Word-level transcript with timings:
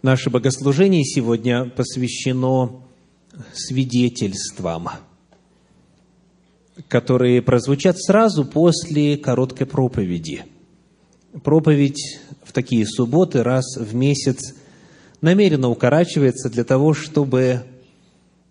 Наше 0.00 0.30
богослужение 0.30 1.02
сегодня 1.04 1.64
посвящено 1.64 2.82
свидетельствам, 3.52 4.90
которые 6.86 7.42
прозвучат 7.42 8.00
сразу 8.00 8.44
после 8.44 9.16
короткой 9.16 9.66
проповеди. 9.66 10.44
Проповедь 11.42 12.20
в 12.44 12.52
такие 12.52 12.86
субботы 12.86 13.42
раз 13.42 13.76
в 13.76 13.92
месяц 13.96 14.54
намеренно 15.20 15.68
укорачивается 15.68 16.48
для 16.48 16.62
того, 16.62 16.94
чтобы 16.94 17.64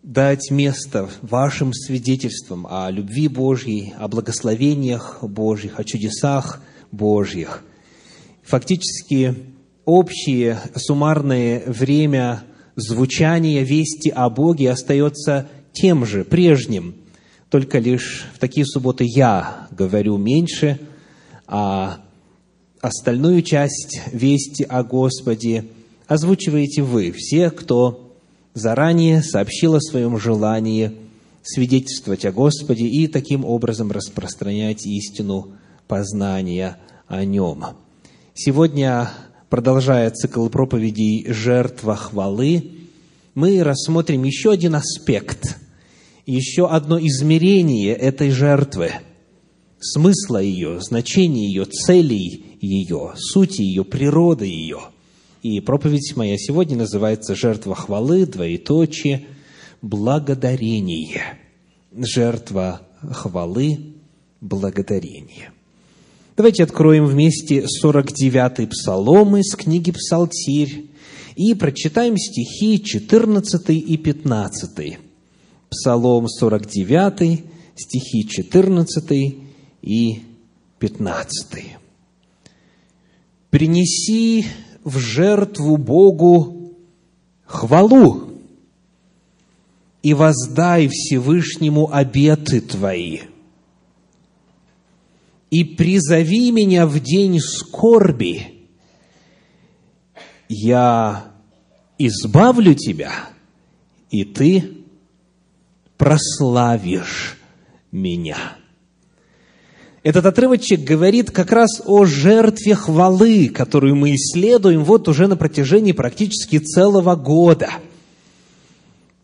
дать 0.03 0.51
место 0.51 1.09
вашим 1.21 1.71
свидетельствам 1.71 2.67
о 2.69 2.91
любви 2.91 3.29
Божьей, 3.29 3.93
о 3.97 4.09
благословениях 4.09 5.19
Божьих, 5.21 5.79
о 5.79 5.85
чудесах 5.85 6.61
Божьих. 6.91 7.63
Фактически, 8.43 9.56
общее 9.87 10.59
суммарное 10.75 11.63
время 11.65 12.43
звучания 12.75 13.63
вести 13.63 14.09
о 14.09 14.29
Боге 14.29 14.69
остается 14.69 15.47
тем 15.71 16.05
же, 16.05 16.25
прежним. 16.25 16.95
Только 17.49 17.79
лишь 17.79 18.25
в 18.35 18.39
такие 18.39 18.65
субботы 18.65 19.05
я 19.07 19.67
говорю 19.71 20.17
меньше, 20.17 20.77
а 21.47 22.01
остальную 22.81 23.41
часть 23.41 24.01
вести 24.11 24.63
о 24.63 24.83
Господе 24.83 25.65
озвучиваете 26.05 26.83
вы, 26.83 27.13
все, 27.15 27.49
кто 27.49 28.13
заранее 28.53 29.23
сообщил 29.23 29.75
о 29.75 29.81
своем 29.81 30.19
желании 30.19 30.91
свидетельствовать 31.43 32.25
о 32.25 32.33
Господе 32.33 32.85
и 32.85 33.07
таким 33.07 33.45
образом 33.45 33.91
распространять 33.91 34.85
истину 34.85 35.53
познания 35.87 36.77
о 37.07 37.23
Нем. 37.23 37.63
Сегодня 38.33 39.09
продолжая 39.49 40.09
цикл 40.11 40.47
проповедей 40.49 41.25
«Жертва 41.31 41.95
хвалы», 41.95 42.71
мы 43.33 43.63
рассмотрим 43.63 44.23
еще 44.23 44.51
один 44.51 44.75
аспект, 44.75 45.57
еще 46.25 46.67
одно 46.67 46.99
измерение 46.99 47.93
этой 47.93 48.31
жертвы, 48.31 48.91
смысла 49.79 50.41
ее, 50.41 50.81
значения 50.81 51.47
ее, 51.47 51.65
целей 51.65 52.57
ее, 52.59 53.13
сути 53.15 53.61
ее, 53.61 53.85
природы 53.85 54.45
ее. 54.45 54.79
И 55.43 55.59
проповедь 55.61 56.13
моя 56.15 56.35
сегодня 56.37 56.77
называется 56.77 57.35
«Жертва 57.35 57.75
хвалы, 57.75 58.25
двоеточие, 58.25 59.27
благодарение». 59.81 61.37
Жертва 61.93 62.81
хвалы, 63.11 63.93
благодарение. 64.41 65.51
Давайте 66.37 66.65
откроем 66.65 67.07
вместе 67.07 67.65
49-й 67.83 68.67
псалом 68.67 69.37
из 69.37 69.55
книги 69.55 69.89
«Псалтирь» 69.91 70.85
и 71.35 71.55
прочитаем 71.55 72.15
стихи 72.15 72.79
14 72.79 73.69
и 73.71 73.97
15. 73.97 74.99
Псалом 75.71 76.27
49, 76.27 77.43
стихи 77.75 78.27
14 78.29 79.35
и 79.81 80.21
15. 80.77 81.63
«Принеси 83.49 84.45
в 84.83 84.99
жертву 84.99 85.77
Богу 85.77 86.75
хвалу 87.45 88.29
и 90.03 90.13
воздай 90.13 90.87
Всевышнему 90.87 91.91
обеты 91.91 92.61
Твои» 92.61 93.21
и 95.49 95.63
призови 95.63 96.51
меня 96.51 96.85
в 96.85 96.99
день 96.99 97.39
скорби, 97.39 98.47
я 100.49 101.31
избавлю 101.97 102.73
тебя, 102.73 103.11
и 104.11 104.23
ты 104.23 104.71
прославишь 105.97 107.37
меня. 107.91 108.37
Этот 110.03 110.25
отрывочек 110.25 110.81
говорит 110.81 111.31
как 111.31 111.51
раз 111.51 111.81
о 111.85 112.05
жертве 112.05 112.75
хвалы, 112.75 113.49
которую 113.49 113.95
мы 113.95 114.15
исследуем 114.15 114.83
вот 114.85 115.07
уже 115.09 115.27
на 115.27 115.35
протяжении 115.35 115.91
практически 115.91 116.59
целого 116.59 117.15
года, 117.15 117.71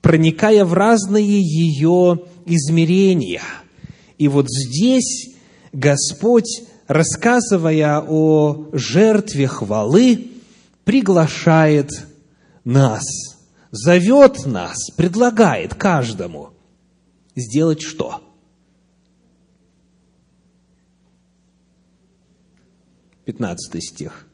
проникая 0.02 0.66
в 0.66 0.74
разные 0.74 1.40
ее 1.42 2.20
измерения. 2.46 3.44
И 4.18 4.28
вот 4.28 4.48
здесь 4.50 5.33
Господь, 5.74 6.62
рассказывая 6.88 8.00
о 8.00 8.70
жертве 8.74 9.48
хвалы, 9.48 10.32
приглашает 10.86 11.90
нас, 12.64 13.04
зовет 13.72 14.46
нас, 14.46 14.92
предлагает 14.96 15.74
каждому 15.74 16.52
сделать 17.36 17.82
что? 17.82 18.22
Пятнадцатый 23.26 23.82
стих. 23.82 24.28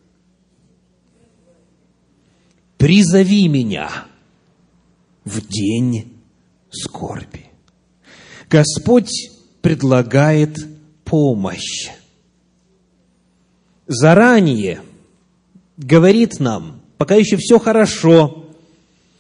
«Призови 2.78 3.48
меня 3.48 3.90
в 5.24 5.46
день 5.48 6.18
скорби». 6.72 7.46
Господь 8.50 9.30
предлагает 9.62 10.58
помощь. 11.10 11.90
Заранее 13.88 14.82
говорит 15.78 16.40
нам, 16.40 16.82
пока 16.98 17.16
еще 17.16 17.38
все 17.38 17.58
хорошо, 17.58 18.46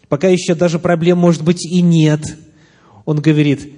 пока 0.07 0.27
еще 0.27 0.53
даже 0.53 0.77
проблем, 0.77 1.17
может 1.17 1.43
быть, 1.43 1.65
и 1.65 1.81
нет, 1.81 2.21
он 3.05 3.19
говорит, 3.21 3.73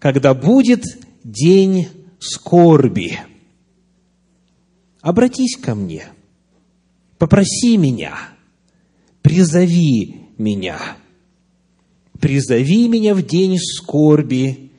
когда 0.00 0.34
будет 0.34 0.84
день 1.22 1.88
скорби, 2.18 3.20
обратись 5.00 5.56
ко 5.56 5.76
мне, 5.76 6.06
попроси 7.18 7.76
меня, 7.76 8.18
призови 9.22 10.16
меня, 10.38 10.78
призови 12.18 12.88
меня 12.88 13.14
в 13.14 13.22
день 13.22 13.58
скорби, 13.58 14.72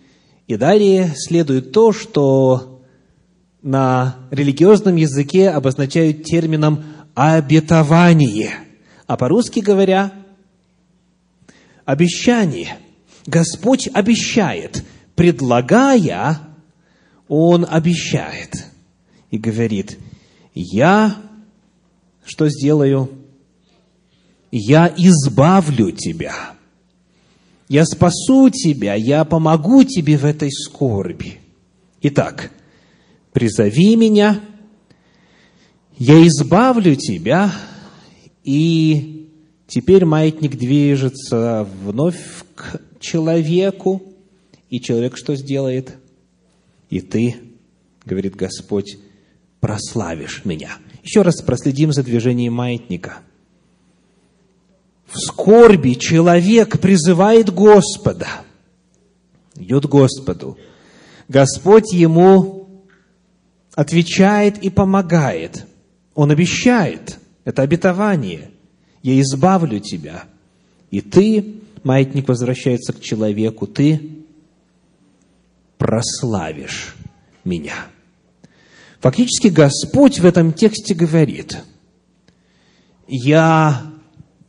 и 0.48 0.58
далее 0.58 1.14
следует 1.16 1.72
то, 1.72 1.92
что 1.92 2.82
на 3.62 4.18
религиозном 4.30 4.96
языке 4.96 5.50
обозначают 5.50 6.24
термином 6.24 6.84
обетование, 7.16 8.54
а 9.08 9.18
по-русски 9.18 9.60
говоря, 9.60 10.12
обещание. 11.86 12.78
Господь 13.26 13.90
обещает, 13.92 14.84
предлагая, 15.16 16.40
Он 17.28 17.66
обещает 17.68 18.66
и 19.32 19.40
говорит, 19.40 19.98
я 20.54 21.16
что 22.24 22.50
сделаю? 22.50 23.10
Я 24.52 24.94
избавлю 24.96 25.92
тебя 25.92 26.55
я 27.68 27.86
спасу 27.86 28.50
тебя, 28.50 28.94
я 28.96 29.26
помогу 29.26 29.84
тебе 29.84 30.18
в 30.18 30.26
этой 30.26 30.52
скорби. 30.52 31.40
Итак, 32.02 32.52
призови 33.34 33.96
меня, 33.96 34.40
я 35.98 36.28
избавлю 36.28 36.96
тебя, 36.96 37.52
и 38.44 39.30
теперь 39.68 40.06
маятник 40.06 40.58
движется 40.58 41.68
вновь 41.84 42.22
к 42.54 42.82
человеку, 43.00 44.04
и 44.70 44.80
человек 44.80 45.18
что 45.18 45.36
сделает? 45.36 45.96
И 46.90 47.02
ты, 47.02 47.36
говорит 48.06 48.36
Господь, 48.36 48.98
прославишь 49.60 50.44
меня. 50.46 50.78
Еще 51.04 51.24
раз 51.24 51.42
проследим 51.42 51.92
за 51.92 52.04
движением 52.04 52.54
маятника– 52.54 53.20
в 55.16 55.20
скорби 55.20 55.94
человек 55.94 56.80
призывает 56.80 57.50
Господа, 57.50 58.28
идет 59.56 59.86
к 59.88 59.90
Господу. 59.90 60.58
Господь 61.28 61.94
ему 61.94 62.84
отвечает 63.74 64.62
и 64.62 64.70
помогает. 64.70 65.66
Он 66.14 66.32
обещает, 66.32 67.18
это 67.46 67.62
обетование. 67.62 68.52
Я 69.02 69.20
избавлю 69.22 69.80
тебя. 69.80 70.26
И 70.92 71.02
ты, 71.02 71.62
маятник 71.84 72.28
возвращается 72.28 72.94
к 72.94 73.00
человеку, 73.00 73.68
ты 73.68 74.24
прославишь 75.78 76.96
меня. 77.44 77.88
Фактически 79.00 79.48
Господь 79.48 80.20
в 80.20 80.26
этом 80.26 80.52
тексте 80.52 80.94
говорит, 80.94 81.60
я 83.08 83.95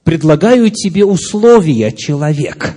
предлагаю 0.06 0.70
тебе 0.70 1.04
условия, 1.04 1.90
человек. 1.90 2.76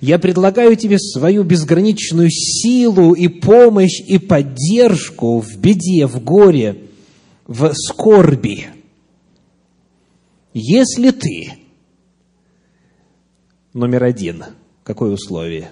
Я 0.00 0.18
предлагаю 0.18 0.74
тебе 0.74 0.98
свою 0.98 1.44
безграничную 1.44 2.28
силу 2.28 3.14
и 3.14 3.28
помощь 3.28 4.00
и 4.00 4.18
поддержку 4.18 5.38
в 5.38 5.56
беде, 5.56 6.06
в 6.06 6.22
горе, 6.22 6.88
в 7.46 7.72
скорби. 7.74 8.66
если 10.52 11.12
ты, 11.12 11.52
номер 13.72 14.02
один, 14.02 14.44
какое 14.82 15.12
условие? 15.12 15.70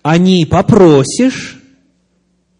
Они 0.00 0.46
попросишь, 0.46 1.60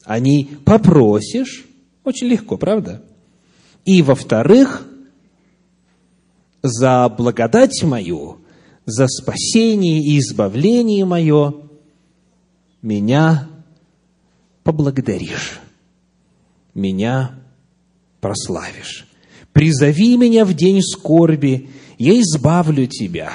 они 0.04 0.50
попросишь, 0.66 1.64
очень 2.04 2.26
легко, 2.26 2.58
правда? 2.58 3.02
И, 3.86 4.02
во-вторых, 4.02 4.86
за 6.62 7.08
благодать 7.08 7.82
мою, 7.82 8.38
за 8.86 9.06
спасение 9.08 10.00
и 10.00 10.18
избавление 10.18 11.04
мое 11.04 11.54
меня 12.80 13.48
поблагодаришь, 14.62 15.60
меня 16.74 17.38
прославишь. 18.20 19.08
Призови 19.52 20.16
меня 20.16 20.44
в 20.44 20.54
день 20.54 20.80
скорби, 20.80 21.68
я 21.98 22.18
избавлю 22.20 22.86
тебя, 22.86 23.32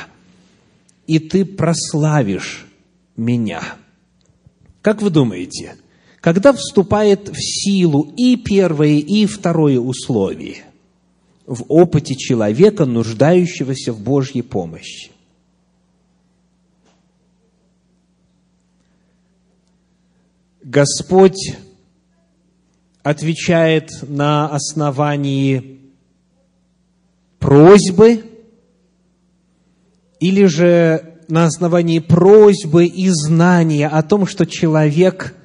и 1.05 1.19
ты 1.19 1.45
прославишь 1.45 2.65
меня. 3.15 3.61
Как 4.81 5.01
вы 5.01 5.09
думаете, 5.09 5.75
когда 6.21 6.53
вступает 6.53 7.29
в 7.29 7.37
силу 7.37 8.13
и 8.17 8.35
первое, 8.35 8.97
и 8.97 9.25
второе 9.25 9.79
условие 9.79 10.63
в 11.47 11.63
опыте 11.69 12.13
человека, 12.15 12.85
нуждающегося 12.85 13.93
в 13.93 14.01
Божьей 14.01 14.43
помощи? 14.43 15.11
Господь 20.61 21.55
отвечает 23.01 23.89
на 24.01 24.49
основании 24.49 25.79
просьбы 27.39 28.25
или 30.19 30.43
же 30.45 31.17
на 31.29 31.45
основании 31.45 31.99
просьбы 31.99 32.85
и 32.85 33.09
знания 33.09 33.87
о 33.87 34.03
том, 34.03 34.25
что 34.25 34.45
человек 34.45 35.35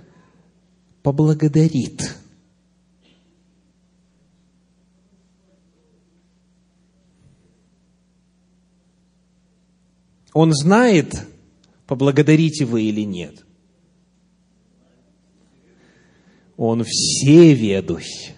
поблагодарит. 1.04 2.16
Он 10.32 10.52
знает, 10.52 11.26
поблагодарите 11.86 12.64
вы 12.64 12.82
или 12.84 13.02
нет– 13.02 13.44
Он 16.64 16.84
всеведущ. 16.84 18.30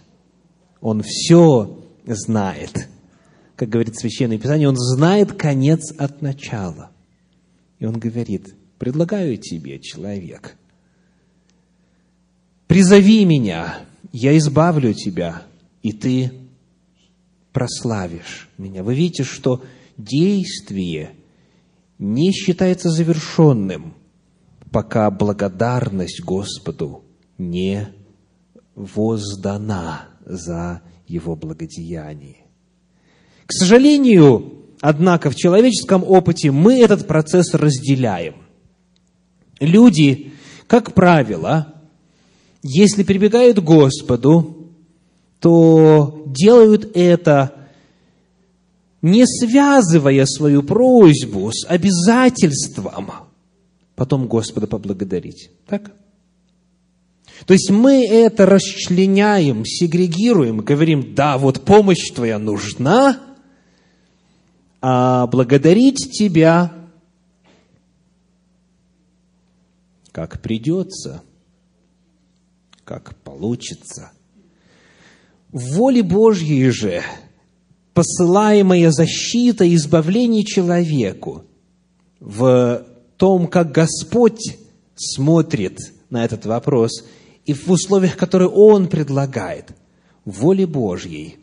Он 0.80 1.02
все 1.02 1.84
знает. 2.06 2.88
Как 3.54 3.68
говорит 3.68 3.98
Священное 3.98 4.38
Писание, 4.38 4.66
Он 4.66 4.76
знает 4.76 5.34
конец 5.34 5.92
от 5.98 6.22
начала. 6.22 6.90
И 7.78 7.84
Он 7.84 7.98
говорит, 7.98 8.54
предлагаю 8.78 9.36
тебе, 9.36 9.78
человек, 9.78 10.56
призови 12.66 13.26
меня, 13.26 13.80
я 14.10 14.34
избавлю 14.38 14.94
тебя, 14.94 15.42
и 15.82 15.92
ты 15.92 16.32
прославишь 17.52 18.48
меня. 18.56 18.82
Вы 18.82 18.94
видите, 18.94 19.22
что 19.22 19.62
действие 19.98 21.12
не 21.98 22.32
считается 22.32 22.90
завершенным, 22.90 23.94
пока 24.70 25.10
благодарность 25.10 26.22
Господу 26.22 27.04
не 27.38 27.88
воздана 28.74 30.08
за 30.24 30.82
его 31.06 31.36
благодеяние. 31.36 32.46
К 33.46 33.52
сожалению, 33.52 34.64
однако, 34.80 35.30
в 35.30 35.36
человеческом 35.36 36.02
опыте 36.02 36.50
мы 36.50 36.80
этот 36.80 37.06
процесс 37.06 37.54
разделяем. 37.54 38.36
Люди, 39.60 40.32
как 40.66 40.94
правило, 40.94 41.74
если 42.62 43.02
прибегают 43.02 43.58
к 43.58 43.62
Господу, 43.62 44.72
то 45.38 46.24
делают 46.26 46.96
это, 46.96 47.63
не 49.04 49.26
связывая 49.26 50.24
свою 50.24 50.62
просьбу 50.62 51.50
с 51.52 51.66
обязательством 51.66 53.10
потом 53.96 54.26
Господа 54.26 54.66
поблагодарить. 54.66 55.50
Так? 55.66 55.92
То 57.44 57.52
есть 57.52 57.70
мы 57.70 58.06
это 58.06 58.46
расчленяем, 58.46 59.66
сегрегируем, 59.66 60.62
говорим, 60.62 61.14
да, 61.14 61.36
вот 61.36 61.66
помощь 61.66 62.10
твоя 62.14 62.38
нужна, 62.38 63.20
а 64.80 65.26
благодарить 65.26 66.10
тебя 66.10 66.72
как 70.12 70.40
придется, 70.40 71.22
как 72.84 73.14
получится. 73.16 74.12
В 75.52 75.74
воле 75.74 76.02
Божьей 76.02 76.70
же 76.70 77.02
посылаемая 77.94 78.90
защита 78.90 79.64
и 79.64 79.74
избавление 79.74 80.44
человеку 80.44 81.44
в 82.20 82.84
том, 83.16 83.46
как 83.46 83.72
Господь 83.72 84.58
смотрит 84.94 85.78
на 86.10 86.24
этот 86.24 86.44
вопрос– 86.44 87.04
и 87.44 87.52
в 87.52 87.70
условиях, 87.70 88.16
которые 88.16 88.48
Он 88.48 88.88
предлагает, 88.88 89.72
воле 90.24 90.66
Божьей, 90.66 91.36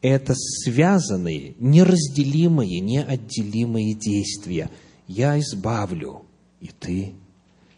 это 0.00 0.34
связанные, 0.34 1.54
неразделимые, 1.58 2.80
неотделимые 2.80 3.94
действия. 3.94 4.70
Я 5.06 5.38
избавлю, 5.38 6.22
и 6.60 6.68
ты 6.68 7.14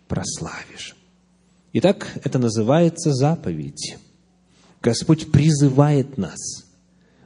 прославишь. 0.08 0.96
Итак, 1.74 2.18
это 2.24 2.38
называется 2.38 3.12
заповедь. 3.12 3.98
Господь 4.80 5.30
призывает 5.30 6.16
нас 6.16 6.63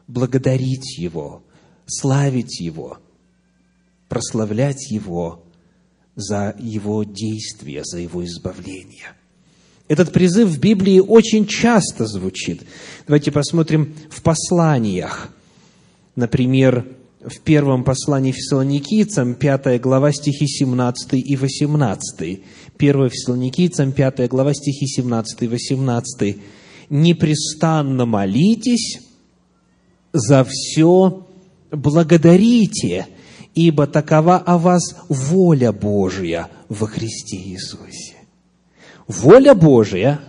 благодарить 0.09 0.99
Его, 0.99 1.43
славить 1.87 2.59
Его, 2.61 2.99
прославлять 4.09 4.91
Его 4.91 5.45
за 6.17 6.57
Его 6.59 7.05
действия, 7.05 7.85
за 7.85 7.99
Его 7.99 8.25
избавление. 8.25 9.13
Этот 9.87 10.13
призыв 10.13 10.49
в 10.49 10.59
Библии 10.59 10.99
очень 10.99 11.47
часто 11.47 12.07
звучит. 12.07 12.63
Давайте 13.07 13.31
посмотрим 13.31 13.95
в 14.11 14.23
посланиях. 14.23 15.31
Например, 16.15 16.85
в 17.25 17.41
первом 17.41 17.85
послании 17.85 18.33
Фессалоникийцам, 18.33 19.35
5 19.35 19.81
глава, 19.81 20.13
стихи 20.13 20.47
17 20.47 21.15
и 21.15 21.37
18. 21.37 22.43
1 22.79 23.11
Фессалоникийцам, 23.11 23.93
5 23.93 24.29
глава, 24.29 24.53
стихи 24.53 24.87
17 24.87 25.43
и 25.43 25.49
18. 25.49 26.37
«Непрестанно 26.91 28.05
молитесь, 28.05 29.01
за 30.13 30.45
все 30.49 31.27
благодарите, 31.71 33.07
ибо 33.55 33.87
такова 33.87 34.37
о 34.37 34.59
вас 34.59 34.97
воля 35.09 35.73
Божья 35.73 36.49
во 36.69 36.87
Христе 36.87 37.37
Иисусе» 37.37 38.19
воля 39.09 39.55
Божия, 39.55 40.21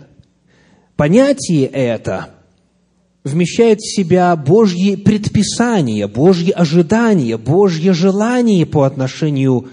понятие 0.95 1.65
это 1.65 2.33
вмещает 3.23 3.79
в 3.79 3.95
себя 3.95 4.35
Божьи 4.35 4.95
предписания, 4.95 6.07
Божьи 6.07 6.51
ожидания, 6.51 7.37
Божье 7.37 7.93
желание 7.93 8.65
по 8.65 8.83
отношению 8.83 9.67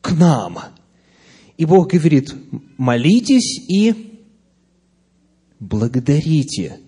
к 0.00 0.12
нам. 0.12 0.58
И 1.58 1.66
Бог 1.66 1.92
говорит, 1.92 2.34
молитесь 2.78 3.60
и 3.68 4.20
благодарите. 5.58 6.78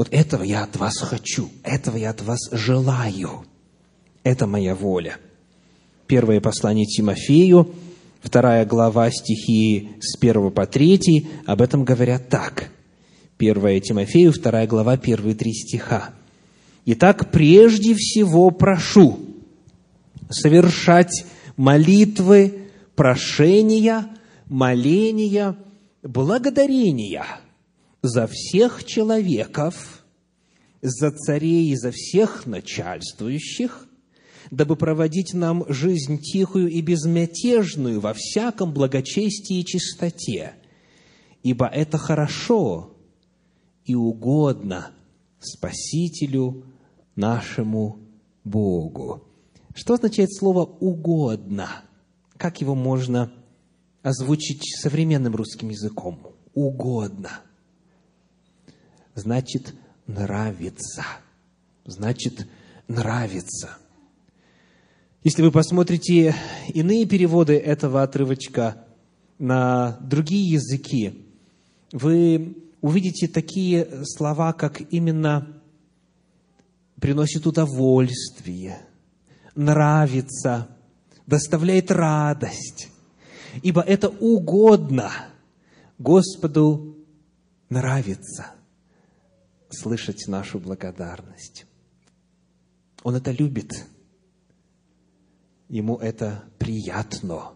Вот 0.00 0.08
этого 0.12 0.44
я 0.44 0.62
от 0.62 0.76
вас 0.76 0.96
хочу, 0.96 1.50
этого 1.62 1.98
я 1.98 2.08
от 2.08 2.22
вас 2.22 2.48
желаю. 2.52 3.44
Это 4.22 4.46
моя 4.46 4.74
воля. 4.74 5.18
Первое 6.06 6.40
послание 6.40 6.86
Тимофею, 6.86 7.74
вторая 8.22 8.64
глава, 8.64 9.10
стихи 9.10 9.90
с 10.00 10.16
1 10.18 10.52
по 10.52 10.64
3, 10.64 11.28
об 11.44 11.60
этом 11.60 11.84
говорят 11.84 12.30
так. 12.30 12.70
1 13.38 13.80
Тимофею, 13.82 14.32
вторая 14.32 14.66
глава, 14.66 14.96
первые 14.96 15.34
три 15.34 15.52
стиха. 15.52 16.14
«Итак, 16.86 17.30
прежде 17.30 17.94
всего 17.94 18.50
прошу 18.50 19.18
совершать 20.30 21.26
молитвы, 21.58 22.70
прошения, 22.94 24.06
моления, 24.48 25.56
благодарения 26.02 27.26
за 28.02 28.26
всех 28.26 28.84
человеков, 28.84 30.04
за 30.82 31.10
царей 31.10 31.70
и 31.70 31.76
за 31.76 31.90
всех 31.90 32.46
начальствующих, 32.46 33.86
дабы 34.50 34.76
проводить 34.76 35.34
нам 35.34 35.64
жизнь 35.68 36.18
тихую 36.18 36.68
и 36.70 36.80
безмятежную 36.80 38.00
во 38.00 38.14
всяком 38.14 38.72
благочестии 38.72 39.60
и 39.60 39.64
чистоте, 39.64 40.54
ибо 41.42 41.66
это 41.66 41.98
хорошо 41.98 42.96
и 43.84 43.94
угодно 43.94 44.90
Спасителю 45.40 46.64
нашему 47.16 47.98
Богу. 48.44 49.24
Что 49.74 49.94
означает 49.94 50.34
слово 50.34 50.64
«угодно»? 50.64 51.82
Как 52.36 52.60
его 52.60 52.74
можно 52.74 53.32
озвучить 54.02 54.62
современным 54.80 55.36
русским 55.36 55.68
языком? 55.68 56.18
Угодно. 56.54 57.40
Значит, 59.14 59.74
нравится. 60.06 61.04
Значит, 61.84 62.46
нравится. 62.88 63.70
Если 65.22 65.42
вы 65.42 65.50
посмотрите 65.50 66.34
иные 66.72 67.06
переводы 67.06 67.58
этого 67.58 68.02
отрывочка 68.02 68.84
на 69.38 69.98
другие 70.00 70.52
языки, 70.52 71.26
вы 71.92 72.56
увидите 72.80 73.28
такие 73.28 74.04
слова, 74.04 74.52
как 74.52 74.80
именно 74.92 75.60
приносит 77.00 77.46
удовольствие, 77.46 78.80
нравится, 79.54 80.68
доставляет 81.26 81.90
радость, 81.90 82.88
ибо 83.62 83.82
это 83.82 84.08
угодно 84.08 85.10
Господу 85.98 86.96
нравится 87.68 88.54
слышать 89.74 90.26
нашу 90.28 90.58
благодарность. 90.58 91.66
Он 93.02 93.16
это 93.16 93.30
любит. 93.30 93.86
Ему 95.68 95.96
это 95.96 96.44
приятно. 96.58 97.52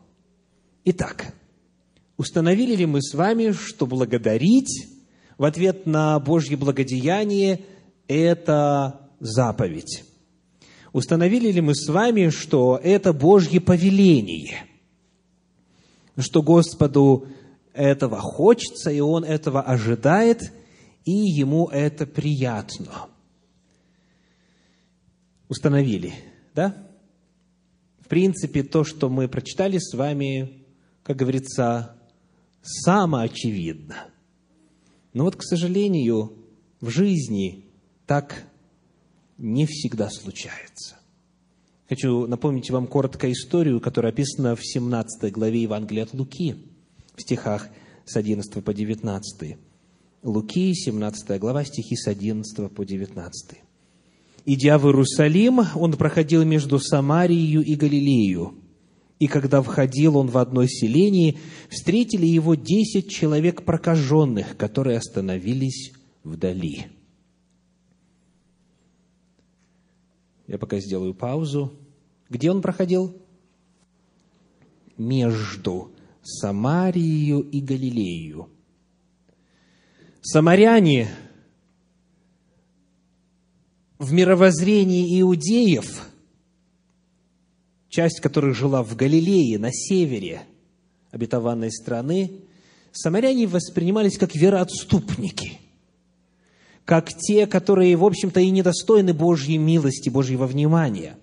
Итак, 0.85 1.35
установили 2.16 2.76
ли 2.76 2.87
мы 2.87 3.02
с 3.02 3.14
вами, 3.14 3.52
что 3.52 3.87
благодарить 3.87 4.88
в 5.37 5.44
ответ 5.44 5.87
на 5.87 6.18
Божье 6.21 6.56
благодеяние– 6.56 7.61
это 8.09 9.11
заповедь? 9.21 10.04
Установили 10.92 11.50
ли 11.50 11.61
мы 11.61 11.75
с 11.75 11.88
вами, 11.88 12.28
что 12.28 12.80
это 12.83 13.12
Божье 13.12 13.61
повеление? 13.61 14.64
Что 16.16 16.40
Господу 16.42 17.26
этого 17.73 18.21
хочется, 18.21 18.90
и 18.90 19.00
Он 19.00 19.25
этого 19.25 19.61
ожидает, 19.61 20.52
и 21.04 21.12
Ему 21.12 21.68
это 21.68 22.06
приятно. 22.06 23.08
Установили, 25.49 26.14
да? 26.54 26.88
В 28.00 28.08
принципе, 28.08 28.62
то, 28.62 28.84
что 28.84 29.08
мы 29.08 29.28
прочитали 29.28 29.78
с 29.78 29.94
вами, 29.94 30.64
как 31.02 31.16
говорится, 31.16 31.96
самоочевидно. 32.62 34.08
Но 35.12 35.25
вот, 35.25 35.37
к 35.37 35.42
сожалению, 35.42 36.37
в 36.80 36.90
жизни 36.90 37.66
так 38.06 38.44
не 39.38 39.66
всегда 39.66 40.11
случается. 40.11 40.96
Хочу 41.88 42.26
напомнить 42.26 42.70
вам 42.70 42.87
коротко 42.87 43.30
историю, 43.30 43.80
которая 43.80 44.12
описана 44.12 44.56
в 44.56 44.64
17 44.64 45.32
главе 45.32 45.62
Евангелия 45.62 46.04
от 46.04 46.14
Луки, 46.14 46.56
в 47.14 47.20
стихах 47.20 47.68
с 48.06 48.16
11 48.16 48.64
по 48.64 48.73
19. 48.73 49.58
Луки, 50.24 50.72
17 50.72 51.38
глава, 51.38 51.64
стихи 51.64 51.96
с 51.96 52.08
11 52.08 52.72
по 52.72 52.86
19. 52.86 53.58
«Идя 54.46 54.78
в 54.78 54.86
Иерусалим, 54.86 55.60
он 55.74 55.92
проходил 55.92 56.44
между 56.44 56.78
Самарией 56.78 57.62
и 57.62 57.74
Галилею. 57.74 58.54
И 59.18 59.26
когда 59.26 59.60
входил 59.60 60.16
он 60.16 60.28
в 60.28 60.38
одно 60.38 60.64
селение, 60.66 61.36
встретили 61.68 62.24
его 62.24 62.54
десять 62.54 63.10
человек 63.10 63.64
прокаженных, 63.64 64.56
которые 64.56 64.96
остановились 64.96 65.92
вдали». 66.24 66.86
Я 70.46 70.56
пока 70.56 70.78
сделаю 70.80 71.12
паузу. 71.12 71.74
Где 72.30 72.50
он 72.50 72.62
проходил? 72.62 73.14
Между 74.96 75.92
Самарией 76.22 77.40
и 77.40 77.60
Галилеей. 77.60 78.53
Самаряне 80.26 81.08
в 83.98 84.10
мировоззрении 84.12 85.20
иудеев, 85.20 86.08
часть 87.90 88.20
которых 88.20 88.56
жила 88.56 88.82
в 88.82 88.96
Галилее, 88.96 89.58
на 89.58 89.70
севере 89.70 90.42
обетованной 91.10 91.70
страны, 91.70 92.40
самаряне 92.90 93.46
воспринимались 93.46 94.16
как 94.16 94.34
вероотступники– 94.34 95.60
как 96.84 97.14
те, 97.14 97.46
которые, 97.46 97.96
в 97.96 98.04
общем-то, 98.04 98.40
и 98.40 98.50
недостойны 98.50 99.14
Божьей 99.14 99.58
милости, 99.58 100.10
Божьего 100.10 100.46
внимания. 100.46 101.16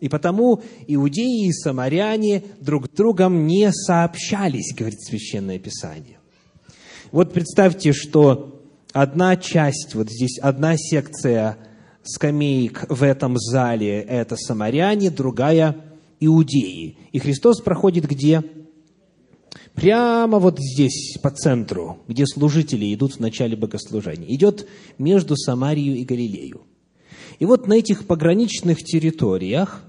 И 0.00 0.08
потому 0.08 0.62
иудеи 0.86 1.48
и 1.48 1.52
самаряне 1.52 2.44
друг 2.60 2.92
другом 2.92 3.46
не 3.46 3.72
сообщались, 3.72 4.74
говорит 4.74 5.00
Священное 5.00 5.58
Писание. 5.58 6.18
Вот 7.12 7.32
представьте, 7.32 7.92
что 7.92 8.62
одна 8.92 9.36
часть, 9.36 9.94
вот 9.94 10.10
здесь 10.10 10.38
одна 10.38 10.76
секция 10.76 11.58
скамеек 12.02 12.86
в 12.88 13.02
этом 13.02 13.36
зале– 13.36 14.00
это 14.08 14.36
самаряне, 14.36 15.10
другая– 15.10 15.76
иудеи. 16.20 16.96
И 17.12 17.18
Христос 17.18 17.60
проходит 17.60 18.06
где? 18.06 18.42
прямо 19.76 20.38
вот 20.38 20.58
здесь, 20.58 21.16
по 21.22 21.30
центру, 21.30 21.98
где 22.08 22.26
служители 22.26 22.92
идут 22.92 23.12
в 23.14 23.20
начале 23.20 23.56
богослужения. 23.56 24.34
Идет 24.34 24.66
между 24.98 25.36
Самарией 25.36 26.00
и 26.00 26.04
Галилею. 26.04 26.62
И 27.38 27.44
вот 27.44 27.68
на 27.68 27.74
этих 27.74 28.06
пограничных 28.06 28.82
территориях 28.82 29.84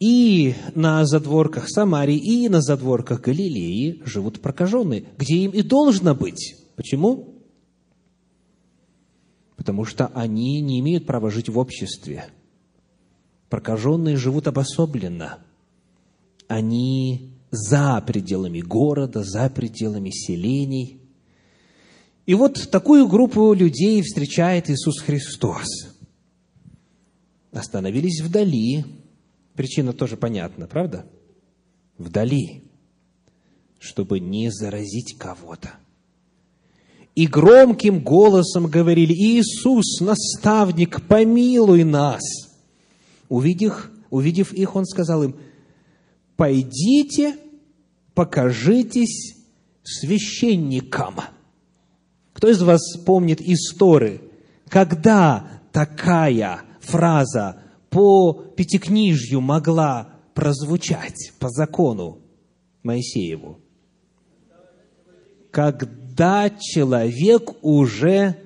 и 0.00 0.54
на 0.74 1.04
задворках 1.04 1.68
Самарии, 1.68 2.16
и 2.16 2.48
на 2.48 2.60
задворках 2.60 3.20
Галилеи 3.20 4.02
живут 4.04 4.40
прокаженные, 4.40 5.04
где 5.16 5.38
им 5.38 5.50
и 5.50 5.62
должно 5.62 6.14
быть. 6.14 6.56
Почему? 6.76 7.34
Потому 9.56 9.84
что 9.84 10.06
они 10.14 10.60
не 10.60 10.78
имеют 10.78 11.04
права 11.04 11.30
жить 11.30 11.48
в 11.48 11.58
обществе. 11.58 12.26
Прокаженные 13.48 14.16
живут 14.16 14.46
обособленно. 14.46 15.38
Они 16.46 17.32
за 17.50 18.02
пределами 18.06 18.60
города, 18.60 19.24
за 19.24 19.50
пределами 19.50 20.10
селений. 20.10 21.00
И 22.24 22.34
вот 22.34 22.70
такую 22.70 23.08
группу 23.08 23.52
людей 23.52 24.00
встречает 24.02 24.70
Иисус 24.70 25.00
Христос. 25.00 25.66
Остановились 27.50 28.20
вдали. 28.20 28.84
Причина 29.58 29.92
тоже 29.92 30.16
понятна, 30.16 30.68
правда? 30.68 31.04
Вдали, 31.98 32.62
чтобы 33.80 34.20
не 34.20 34.52
заразить 34.52 35.16
кого-то. 35.18 35.72
И 37.16 37.26
громким 37.26 37.98
голосом 37.98 38.68
говорили, 38.68 39.12
Иисус, 39.12 39.98
наставник, 40.00 41.04
помилуй 41.08 41.82
нас. 41.82 42.22
Увидев, 43.28 43.90
увидев 44.10 44.52
их, 44.52 44.76
Он 44.76 44.86
сказал 44.86 45.24
им, 45.24 45.34
пойдите, 46.36 47.36
покажитесь 48.14 49.38
священникам. 49.82 51.16
Кто 52.32 52.48
из 52.48 52.62
вас 52.62 52.96
помнит 53.04 53.40
истории, 53.40 54.20
когда 54.68 55.50
такая 55.72 56.60
фраза 56.80 57.60
по 57.90 58.32
пятикнижью 58.56 59.40
могла 59.40 60.14
прозвучать 60.34 61.32
по 61.38 61.48
закону 61.48 62.18
Моисееву? 62.82 63.60
Когда 65.50 66.50
человек 66.50 67.52
уже 67.62 68.36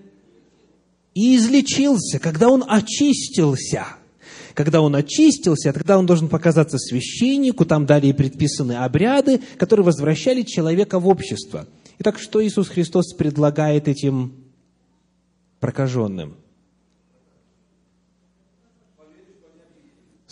излечился, 1.14 2.18
когда 2.18 2.48
он 2.48 2.64
очистился– 2.66 3.86
когда 4.54 4.80
он 4.80 4.94
очистился, 4.94 5.72
тогда 5.72 5.98
он 5.98 6.06
должен 6.06 6.28
показаться 6.28 6.78
священнику, 6.78 7.64
там 7.64 7.86
далее 7.86 8.14
предписаны 8.14 8.72
обряды, 8.72 9.40
которые 9.56 9.84
возвращали 9.84 10.42
человека 10.42 10.98
в 10.98 11.08
общество. 11.08 11.66
Итак, 11.98 12.18
что 12.18 12.44
Иисус 12.44 12.68
Христос 12.68 13.14
предлагает 13.14 13.88
этим 13.88 14.32
прокаженным? 15.60 16.36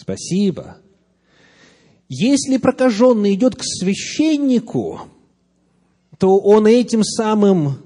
Спасибо. 0.01 0.79
Если 2.09 2.57
прокаженный 2.57 3.35
идет 3.35 3.57
к 3.57 3.63
священнику, 3.63 5.03
то 6.19 6.39
он 6.39 6.67
этим 6.67 7.05
самым 7.05 7.77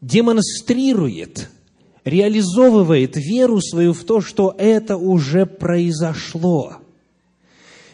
демонстрирует– 0.00 1.48
реализовывает 2.04 3.16
веру 3.16 3.60
свою 3.60 3.92
в 3.92 4.04
то, 4.04 4.20
что 4.20 4.54
это 4.58 4.96
уже 4.96 5.46
произошло. 5.46 6.76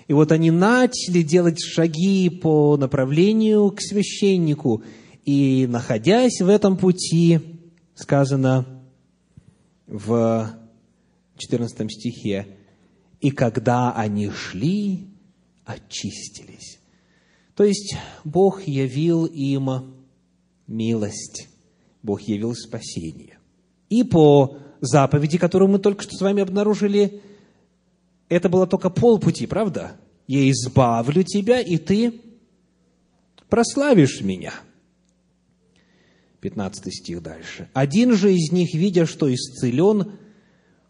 И 0.08 0.12
вот 0.12 0.30
они 0.30 0.50
начали 0.50 1.22
делать 1.22 1.60
шаги 1.60 2.30
по 2.30 2.76
направлению 2.76 3.70
к 3.72 3.80
священнику, 3.80 4.82
и, 5.24 5.66
находясь 5.68 6.40
в 6.40 6.48
этом 6.48 6.76
пути, 6.76 7.40
сказано, 7.94 8.64
в 9.88 10.50
14 11.36 11.90
стихе, 11.90 12.46
«И 13.20 13.30
когда 13.30 13.92
они 13.92 14.30
шли, 14.30 15.08
очистились». 15.64 16.78
То 17.54 17.64
есть 17.64 17.96
Бог 18.24 18.66
явил 18.66 19.24
им 19.24 19.94
милость, 20.66 21.48
Бог 22.02 22.20
явил 22.22 22.54
спасение. 22.54 23.38
И 23.88 24.04
по 24.04 24.58
заповеди, 24.80 25.38
которую 25.38 25.70
мы 25.70 25.78
только 25.78 26.02
что 26.02 26.16
с 26.16 26.20
вами 26.20 26.42
обнаружили, 26.42 27.22
это 28.28 28.48
было 28.48 28.66
только 28.66 28.90
полпути, 28.90 29.46
правда? 29.46 29.96
Я 30.26 30.50
избавлю 30.50 31.22
тебя, 31.22 31.60
и 31.60 31.78
ты 31.78 32.20
прославишь 33.48 34.20
меня. 34.20 34.52
15 36.40 36.92
стих 36.92 37.22
дальше. 37.22 37.68
Один 37.72 38.14
же 38.14 38.34
из 38.34 38.52
них, 38.52 38.74
видя, 38.74 39.06
что 39.06 39.32
исцелен, 39.32 40.12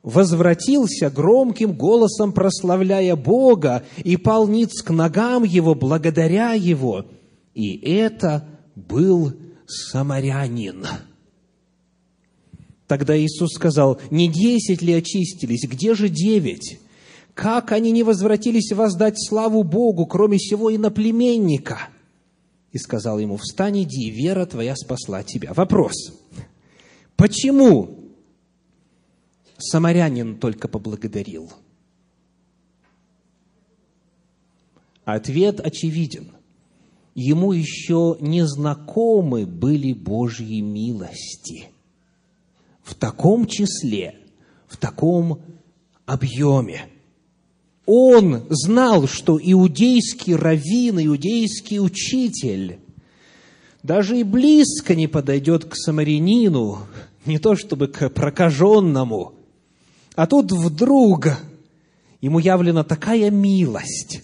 возвратился 0.06 1.10
громким 1.10 1.72
голосом, 1.72 2.32
прославляя 2.32 3.16
Бога, 3.16 3.84
и 4.04 4.16
пал 4.16 4.46
ниц 4.46 4.80
к 4.80 4.90
ногам 4.90 5.42
его, 5.42 5.74
благодаря 5.74 6.52
его. 6.52 7.06
И 7.54 7.76
это 7.76 8.46
был 8.76 9.32
самарянин. 9.66 10.86
Тогда 12.86 13.18
Иисус 13.18 13.54
сказал, 13.54 14.00
не 14.12 14.28
десять 14.28 14.80
ли 14.80 14.92
очистились, 14.92 15.68
где 15.68 15.96
же 15.96 16.08
девять? 16.08 16.78
Как 17.34 17.72
они 17.72 17.90
не 17.90 18.04
возвратились 18.04 18.70
воздать 18.72 19.16
славу 19.20 19.64
Богу, 19.64 20.06
кроме 20.06 20.38
сего 20.38 20.72
иноплеменника? 20.74 21.88
И 22.70 22.78
сказал 22.78 23.18
ему, 23.18 23.38
встань, 23.38 23.82
иди, 23.82 24.08
вера 24.10 24.46
твоя 24.46 24.76
спасла 24.76 25.24
тебя. 25.24 25.52
Вопрос. 25.52 26.12
Почему 27.16 27.95
самарянин 29.58 30.38
только 30.38 30.68
поблагодарил? 30.68 31.52
Ответ 35.04 35.60
очевиден. 35.60 36.32
Ему 37.14 37.52
еще 37.52 38.16
не 38.20 38.46
знакомы 38.46 39.46
были 39.46 39.92
Божьи 39.92 40.60
милости. 40.60 41.70
В 42.82 42.94
таком 42.94 43.46
числе, 43.46 44.18
в 44.68 44.76
таком 44.76 45.40
объеме. 46.04 46.88
Он 47.86 48.46
знал, 48.50 49.06
что 49.06 49.38
иудейский 49.42 50.34
раввин, 50.34 50.98
иудейский 50.98 51.78
учитель 51.78 52.80
даже 53.86 54.18
и 54.18 54.24
близко 54.24 54.96
не 54.96 55.06
подойдет 55.06 55.64
к 55.64 55.76
самарянину, 55.76 56.80
не 57.24 57.38
то 57.38 57.54
чтобы 57.54 57.86
к 57.86 58.08
прокаженному, 58.10 59.34
а 60.16 60.26
тут 60.26 60.50
вдруг 60.50 61.28
ему 62.20 62.38
явлена 62.38 62.82
такая 62.84 63.30
милость. 63.30 64.22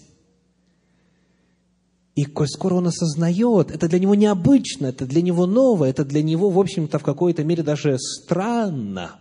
И 2.15 2.25
коль 2.25 2.47
скоро 2.47 2.75
он 2.75 2.87
осознает, 2.87 3.71
это 3.71 3.87
для 3.87 3.99
него 3.99 4.13
необычно, 4.13 4.87
это 4.87 5.05
для 5.05 5.21
него 5.21 5.45
ново, 5.47 5.85
это 5.85 6.03
для 6.03 6.21
него, 6.21 6.49
в 6.49 6.59
общем-то, 6.59 6.99
в 6.99 7.03
какой-то 7.03 7.43
мере 7.43 7.63
даже 7.63 7.97
странно. 7.97 9.19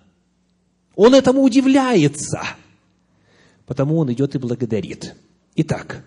Он 0.95 1.15
этому 1.15 1.43
удивляется. 1.43 2.43
Потому 3.67 3.99
он 3.99 4.13
идет 4.13 4.35
и 4.35 4.39
благодарит. 4.39 5.15
Итак, 5.57 6.05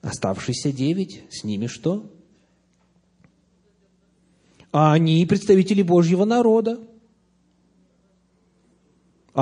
оставшиеся 0.00 0.72
девять, 0.72 1.24
с 1.30 1.44
ними 1.44 1.66
что? 1.66 2.10
А 4.72 4.92
они 4.92 5.26
представители 5.26 5.82
Божьего 5.82 6.24
народа. 6.24 6.78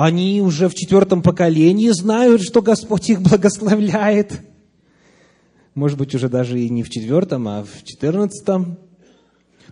Они 0.01 0.41
уже 0.41 0.69
в 0.69 0.75
четвертом 0.75 1.21
поколении 1.21 1.89
знают, 1.89 2.41
что 2.41 2.61
Господь 2.61 3.09
их 3.09 3.21
благословляет. 3.21 4.39
Может 5.75 5.97
быть, 5.97 6.15
уже 6.15 6.29
даже 6.29 6.57
и 6.57 6.69
не 6.69 6.83
в 6.83 6.89
четвертом, 6.89 7.49
а 7.49 7.65
в 7.65 7.83
четырнадцатом. 7.83 8.77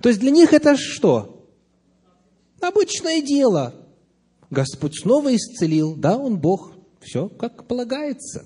То 0.02 0.10
есть 0.10 0.20
для 0.20 0.32
них 0.32 0.52
это 0.52 0.76
что? 0.76 1.48
Обычное 2.60 3.22
дело. 3.22 3.74
Господь 4.50 5.00
снова 5.00 5.34
исцелил, 5.34 5.96
да, 5.96 6.18
Он 6.18 6.38
Бог, 6.38 6.74
все 7.00 7.30
как 7.30 7.66
полагается. 7.66 8.44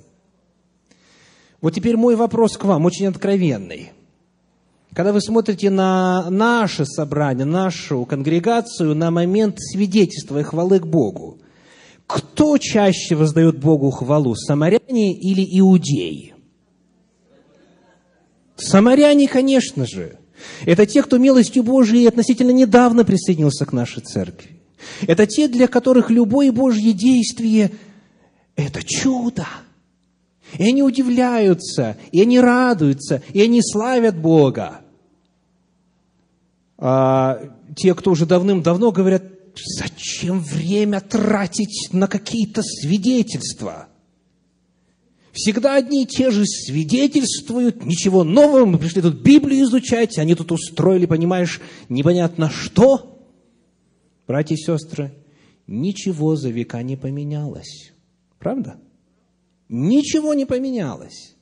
Вот 1.61 1.73
теперь 1.73 1.97
мой 1.97 2.15
вопрос 2.15 2.57
к 2.57 2.65
вам, 2.65 2.85
очень 2.85 3.07
откровенный. 3.07 3.91
Когда 4.93 5.13
вы 5.13 5.21
смотрите 5.21 5.71
на 5.71 6.29
наше 6.29 6.85
собрание, 6.85 7.45
нашу 7.45 8.05
конгрегацию 8.05 8.93
на 8.93 9.09
момент 9.09 9.55
свидетельства 9.59 10.39
и 10.39 10.43
хвалы 10.43 10.79
к 10.79 10.85
Богу, 10.85 11.40
кто 12.13 12.57
чаще 12.57 13.15
воздает 13.15 13.59
Богу 13.59 13.89
хвалу, 13.91 14.35
самаряне 14.35 15.13
или 15.13 15.47
иудеи? 15.59 16.33
Самаряне, 18.57 19.27
конечно 19.27 19.85
же. 19.85 20.17
Это 20.65 20.85
те, 20.85 21.03
кто 21.03 21.17
милостью 21.17 21.63
Божией 21.63 22.07
относительно 22.07 22.51
недавно 22.51 23.05
присоединился 23.05 23.65
к 23.65 23.73
нашей 23.73 24.01
церкви. 24.01 24.59
Это 25.07 25.25
те, 25.25 25.47
для 25.47 25.67
которых 25.67 26.09
любое 26.09 26.51
Божье 26.51 26.93
действие– 26.93 27.71
это 28.55 28.83
чудо. 28.83 29.47
И 30.57 30.63
они 30.63 30.83
удивляются, 30.83 31.97
и 32.11 32.21
они 32.21 32.39
радуются, 32.39 33.21
и 33.31 33.41
они 33.41 33.61
славят 33.61 34.17
Бога. 34.17 34.81
А 36.77 37.39
те, 37.75 37.93
кто 37.95 38.11
уже 38.11 38.25
давным-давно 38.25 38.91
говорят, 38.91 39.23
зачем 40.21 40.39
время 40.39 41.01
тратить 41.01 41.89
на 41.91 42.07
какие-то 42.07 42.61
свидетельства? 42.61 43.87
Всегда 45.31 45.75
одни 45.75 46.03
и 46.03 46.05
те 46.05 46.29
же 46.29 46.45
свидетельствуют, 46.45 47.85
ничего 47.85 48.23
нового, 48.23 48.65
мы 48.65 48.77
пришли 48.77 49.01
тут 49.01 49.15
Библию 49.15 49.63
изучать, 49.63 50.17
они 50.17 50.35
тут 50.35 50.51
устроили, 50.51 51.05
понимаешь, 51.05 51.61
непонятно 51.89 52.49
что. 52.49 53.23
Братья 54.27 54.55
и 54.55 54.57
сестры, 54.57 55.13
ничего 55.67 56.35
за 56.35 56.49
века 56.49 56.83
не 56.83 56.97
поменялось. 56.97 57.93
Правда? 58.39 58.75
Ничего 59.69 60.33
не 60.33 60.45
поменялось. 60.45 61.35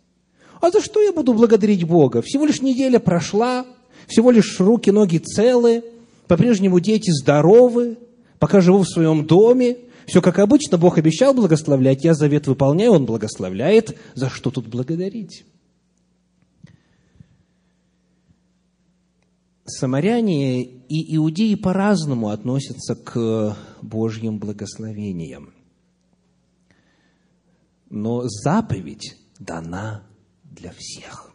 А 0.61 0.69
за 0.69 0.81
что 0.81 1.01
я 1.01 1.11
буду 1.11 1.33
благодарить 1.33 1.83
Бога? 1.83 2.21
Всего 2.21 2.45
лишь 2.45 2.61
неделя 2.61 2.99
прошла, 2.99 3.65
всего 4.07 4.29
лишь 4.29 4.59
руки, 4.59 4.91
ноги 4.91 5.17
целы, 5.17 5.83
по-прежнему 6.27 6.79
дети 6.79 7.09
здоровы, 7.09 7.97
пока 8.39 8.61
живу 8.61 8.79
в 8.79 8.89
своем 8.89 9.25
доме, 9.25 9.77
все 10.07 10.21
как 10.21 10.39
обычно, 10.39 10.77
Бог 10.77 10.97
обещал 10.97 11.35
благословлять, 11.35 12.03
я 12.03 12.15
завет 12.15 12.47
выполняю, 12.47 12.93
Он 12.93 13.05
благословляет. 13.05 13.95
За 14.15 14.29
что 14.29 14.49
тут 14.49 14.67
благодарить? 14.67 15.45
Самаряне 19.65 20.63
и 20.63 21.15
иудеи 21.15 21.53
по-разному 21.53 22.29
относятся 22.29 22.95
к 22.95 23.55
Божьим 23.83 24.39
благословениям. 24.39 25.53
Но 27.91 28.23
заповедь 28.25 29.15
дана 29.37 30.03
для 30.43 30.71
всех. 30.75 31.31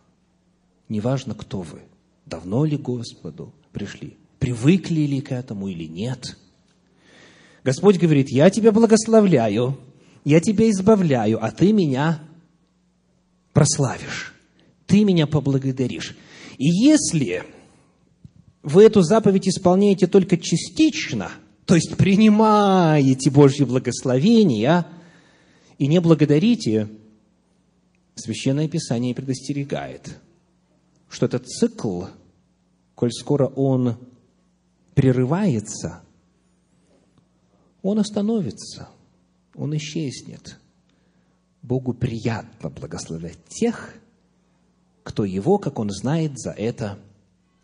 Неважно, 0.88 1.34
кто 1.34 1.62
вы, 1.62 1.82
давно 2.26 2.64
ли 2.64 2.76
Господу 2.76 3.54
пришли, 3.72 4.16
привыкли 4.40 5.02
ли 5.02 5.20
к 5.20 5.30
этому 5.30 5.68
или 5.68 5.84
нет. 5.84 6.36
Господь 7.64 7.98
говорит, 7.98 8.28
я 8.28 8.50
тебя 8.50 8.72
благословляю, 8.72 9.78
я 10.24 10.40
тебя 10.40 10.70
избавляю, 10.70 11.42
а 11.42 11.50
ты 11.50 11.72
меня 11.72 12.22
прославишь, 13.54 14.34
ты 14.86 15.02
меня 15.04 15.26
поблагодаришь. 15.26 16.14
И 16.58 16.66
если 16.68 17.42
вы 18.62 18.84
эту 18.84 19.00
заповедь 19.00 19.48
исполняете 19.48 20.06
только 20.06 20.36
частично, 20.36 21.30
то 21.64 21.74
есть 21.74 21.96
принимаете 21.96 23.30
Божье 23.30 23.64
благословение 23.64 24.84
и 25.78 25.86
не 25.86 26.00
благодарите, 26.00 26.88
Священное 28.14 28.68
Писание 28.68 29.14
предостерегает, 29.14 30.18
что 31.08 31.26
этот 31.26 31.48
цикл, 31.48 32.04
коль 32.94 33.10
скоро 33.10 33.46
он 33.46 33.96
прерывается, 34.94 36.02
он 37.84 37.98
остановится, 37.98 38.88
он 39.54 39.76
исчезнет. 39.76 40.58
Богу 41.62 41.92
приятно 41.92 42.70
благословлять 42.70 43.38
тех, 43.48 43.94
кто 45.02 45.24
его, 45.24 45.58
как 45.58 45.78
он 45.78 45.90
знает, 45.90 46.38
за 46.38 46.50
это 46.50 46.98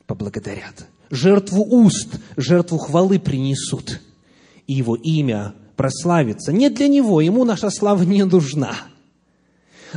поблагодарят. 0.07 0.87
Жертву 1.11 1.65
уст, 1.65 2.21
жертву 2.37 2.77
хвалы 2.77 3.19
принесут, 3.19 4.01
и 4.67 4.75
его 4.75 4.95
имя 4.95 5.55
прославится. 5.77 6.53
Не 6.53 6.69
для 6.69 6.89
него, 6.89 7.23
ему 7.23 7.45
наша 7.45 7.71
слава 7.71 8.03
не 8.03 8.25
нужна, 8.25 8.77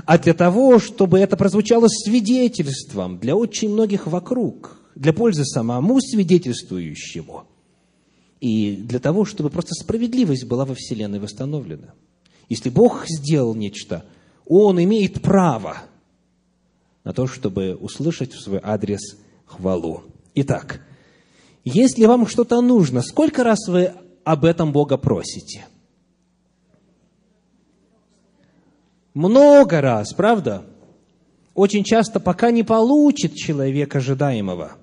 а 0.06 0.18
для 0.18 0.34
того, 0.34 0.80
чтобы 0.80 1.20
это 1.20 1.36
прозвучало 1.36 1.90
свидетельством 1.90 3.20
для 3.20 3.36
очень 3.36 3.70
многих 3.70 4.08
вокруг, 4.08 4.80
для 4.96 5.12
пользы 5.12 5.44
самому 5.44 6.00
свидетельствующему– 6.00 7.44
и 8.44 8.76
для 8.76 9.00
того, 9.00 9.24
чтобы 9.24 9.50
просто 9.50 9.74
справедливость 9.74 10.44
была 10.44 10.66
во 10.66 10.76
Вселенной 10.76 11.20
восстановлена. 11.20 11.94
Если 12.50 12.70
Бог 12.70 13.06
сделал 13.08 13.56
нечто, 13.56 14.04
Он 14.46 14.84
имеет 14.84 15.22
право 15.22 15.78
на 17.06 17.14
то, 17.14 17.26
чтобы 17.26 17.74
услышать 17.74 18.34
в 18.34 18.42
свой 18.42 18.60
адрес 18.62 19.18
хвалу. 19.46 20.04
Итак, 20.36 20.82
если 21.64 22.06
вам 22.06 22.28
что-то 22.28 22.60
нужно, 22.60 23.02
сколько 23.02 23.46
раз 23.46 23.66
вы 23.70 23.94
об 24.26 24.44
этом 24.44 24.74
Бога 24.74 24.98
просите? 24.98 25.66
Много 29.14 29.80
раз, 29.80 30.14
правда? 30.14 30.66
Очень 31.54 31.86
часто, 31.86 32.20
пока 32.20 32.52
не 32.52 32.64
получит 32.64 33.36
человек 33.36 33.96
ожидаемого, 33.96 34.74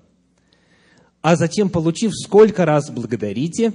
а 1.23 1.37
затем, 1.37 1.69
получив, 1.69 2.13
сколько 2.15 2.65
раз 2.65 2.91
благодарите. 2.91 3.73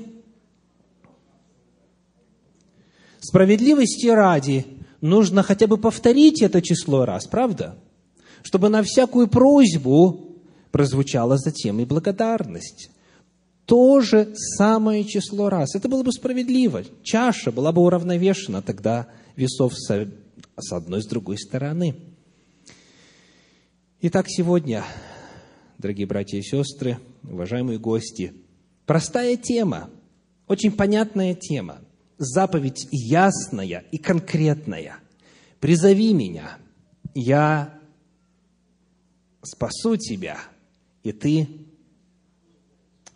Справедливости 3.20 4.08
ради 4.08 4.66
нужно 5.02 5.44
хотя 5.44 5.68
бы 5.68 5.78
повторить 5.78 6.42
это 6.42 6.62
число 6.62 7.06
раз, 7.06 7.28
правда? 7.28 7.78
Чтобы 8.44 8.70
на 8.70 8.84
всякую 8.84 9.28
просьбу 9.28 10.38
прозвучала 10.72 11.38
затем 11.38 11.80
и 11.80 11.86
благодарность 11.86 12.90
то 13.66 14.00
же 14.02 14.34
самое 14.36 15.04
число 15.04 15.50
раз. 15.50 15.76
Это 15.76 15.90
было 15.90 16.04
бы 16.04 16.12
справедливо. 16.12 16.84
Чаша 17.04 17.52
была 17.52 17.72
бы 17.72 17.82
уравновешена 17.82 18.62
тогда 18.62 19.08
весов 19.36 19.74
с, 19.76 20.72
одной, 20.72 21.02
с 21.02 21.08
другой 21.08 21.38
стороны. 21.38 21.96
Итак, 24.02 24.28
сегодня, 24.30 24.84
дорогие 25.80 26.06
братья 26.06 26.38
и 26.38 26.44
сестры, 26.44 27.00
уважаемые 27.30 27.80
гости, 27.80 28.34
простая 28.86 29.38
тема, 29.38 29.90
очень 30.48 30.72
понятная 30.72 31.34
тема, 31.34 31.80
заповедь 32.18 32.88
ясная 32.92 33.84
и 33.92 33.98
конкретная. 33.98 34.98
«Призови 35.60 36.14
меня, 36.14 36.58
я 37.14 37.80
спасу 39.42 39.98
тебя, 39.98 40.38
и 41.04 41.12
ты 41.12 41.48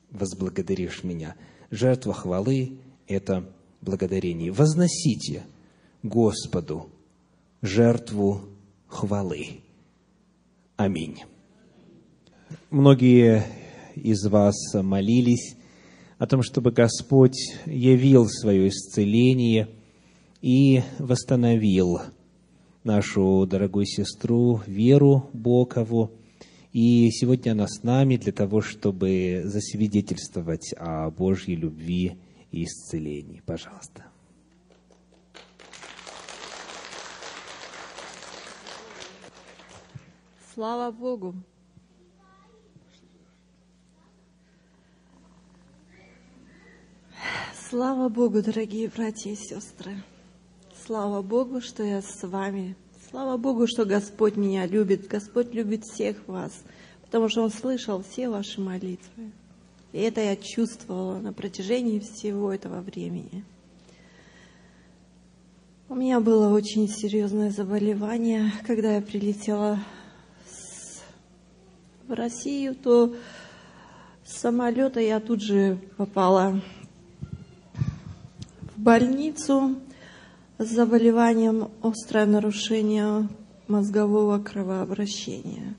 возблагодаришь 0.10 1.04
меня. 1.04 1.36
Жертва 1.70 2.14
хвалы– 2.14 2.80
это 3.08 3.48
благодарение. 3.82 4.52
Возносите 4.52 5.44
Господу 6.02 6.90
жертву 7.62 8.42
хвалы. 8.88 9.62
Аминь. 10.76 11.24
Многие 12.70 13.44
из 14.00 14.26
вас 14.26 14.56
молились 14.74 15.56
о 16.18 16.28
том, 16.28 16.42
чтобы 16.42 16.72
Господь 16.72 17.56
явил 17.66 18.28
свое 18.28 18.70
исцеление 18.70 19.70
и 20.42 20.82
восстановил 20.98 22.00
нашу 22.84 23.46
дорогую 23.46 23.86
сестру 23.86 24.62
Веру 24.66 25.30
Бокову, 25.34 26.12
и 26.72 27.10
сегодня 27.12 27.52
она 27.52 27.68
с 27.68 27.84
нами 27.84 28.18
для 28.18 28.32
того, 28.32 28.62
чтобы 28.62 29.42
засвидетельствовать 29.46 30.74
о 30.78 31.10
Божьей 31.10 31.56
любви 31.56 32.18
и 32.52 32.64
исцелении. 32.64 33.42
Пожалуйста. 33.46 34.06
Слава 40.54 40.92
Богу! 40.92 41.36
Слава 47.70 48.10
Богу, 48.10 48.42
дорогие 48.42 48.90
братья 48.90 49.32
и 49.32 49.36
сестры! 49.36 50.04
Слава 50.86 51.22
Богу, 51.22 51.62
что 51.62 51.84
я 51.84 52.02
с 52.02 52.24
вами 52.24 52.76
Слава 53.10 53.38
Богу, 53.38 53.66
что 53.66 53.86
Господь 53.86 54.36
меня 54.36 54.68
любит. 54.68 55.08
Господь 55.08 55.52
любит 55.52 55.84
всех 55.84 56.28
вас, 56.28 56.52
потому 57.02 57.28
что 57.28 57.42
Он 57.42 57.50
слышал 57.50 58.04
все 58.04 58.30
ваши 58.30 58.62
молитвы. 58.62 59.32
И 59.94 60.00
это 60.00 60.22
я 60.22 60.36
чувствовала 60.36 61.18
на 61.18 61.34
протяжении 61.34 61.98
всего 61.98 62.54
этого 62.54 62.82
времени. 62.82 63.44
У 65.88 65.96
меня 65.96 66.20
было 66.20 66.54
очень 66.54 66.88
серьезное 66.88 67.50
заболевание. 67.50 68.54
Когда 68.68 68.94
я 68.98 69.02
прилетела 69.02 69.80
в 72.08 72.14
Россию, 72.14 72.76
то 72.76 73.16
с 74.24 74.38
самолета 74.38 75.00
я 75.00 75.20
тут 75.20 75.42
же 75.42 75.80
попала 75.98 76.62
больницу 78.80 79.76
с 80.58 80.68
заболеванием 80.68 81.70
острое 81.82 82.26
нарушение 82.26 83.28
мозгового 83.68 84.40
кровообращения 84.40 85.76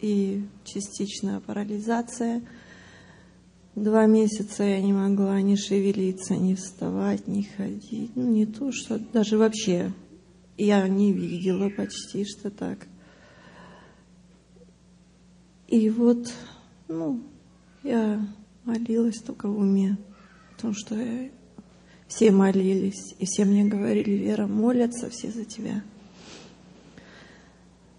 и 0.00 0.44
частичная 0.64 1.40
парализация. 1.40 2.42
Два 3.74 4.06
месяца 4.06 4.62
я 4.62 4.80
не 4.80 4.92
могла 4.92 5.40
ни 5.42 5.56
шевелиться, 5.56 6.36
ни 6.36 6.54
вставать, 6.54 7.26
ни 7.26 7.42
ходить. 7.42 8.12
Ну, 8.14 8.30
не 8.30 8.46
то, 8.46 8.70
что 8.72 8.98
даже 8.98 9.36
вообще 9.36 9.92
я 10.56 10.86
не 10.88 11.12
видела 11.12 11.68
почти 11.68 12.24
что 12.24 12.50
так. 12.50 12.86
И 15.66 15.90
вот, 15.90 16.32
ну, 16.86 17.22
я 17.82 18.24
молилась 18.64 19.20
только 19.20 19.48
в 19.48 19.58
уме, 19.58 19.98
о 20.56 20.62
том, 20.62 20.74
что 20.74 20.94
я 20.94 21.28
все 22.08 22.30
молились, 22.30 23.14
и 23.18 23.26
все 23.26 23.44
мне 23.44 23.64
говорили, 23.64 24.10
Вера, 24.10 24.46
молятся 24.46 25.10
все 25.10 25.30
за 25.30 25.44
тебя. 25.44 25.82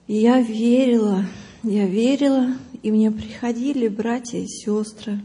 И 0.08 0.16
я 0.16 0.42
верила, 0.42 1.26
я 1.64 1.86
верила, 1.86 2.54
и 2.82 2.92
мне 2.92 3.12
приходили 3.12 3.90
братья 3.90 4.38
и 4.38 4.48
сестры, 4.48 5.20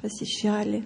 посещали 0.00 0.84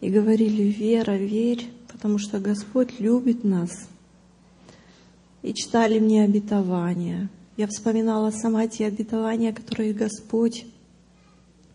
и 0.00 0.10
говорили, 0.10 0.64
Вера, 0.64 1.12
верь, 1.12 1.68
потому 1.88 2.18
что 2.18 2.40
Господь 2.40 2.98
любит 2.98 3.44
нас. 3.44 3.70
И 5.42 5.54
читали 5.54 6.00
мне 6.00 6.24
обетования. 6.24 7.30
Я 7.56 7.66
вспоминала 7.66 8.30
сама 8.30 8.66
те 8.66 8.86
обетования, 8.86 9.52
которые 9.52 9.92
Господь 9.92 10.66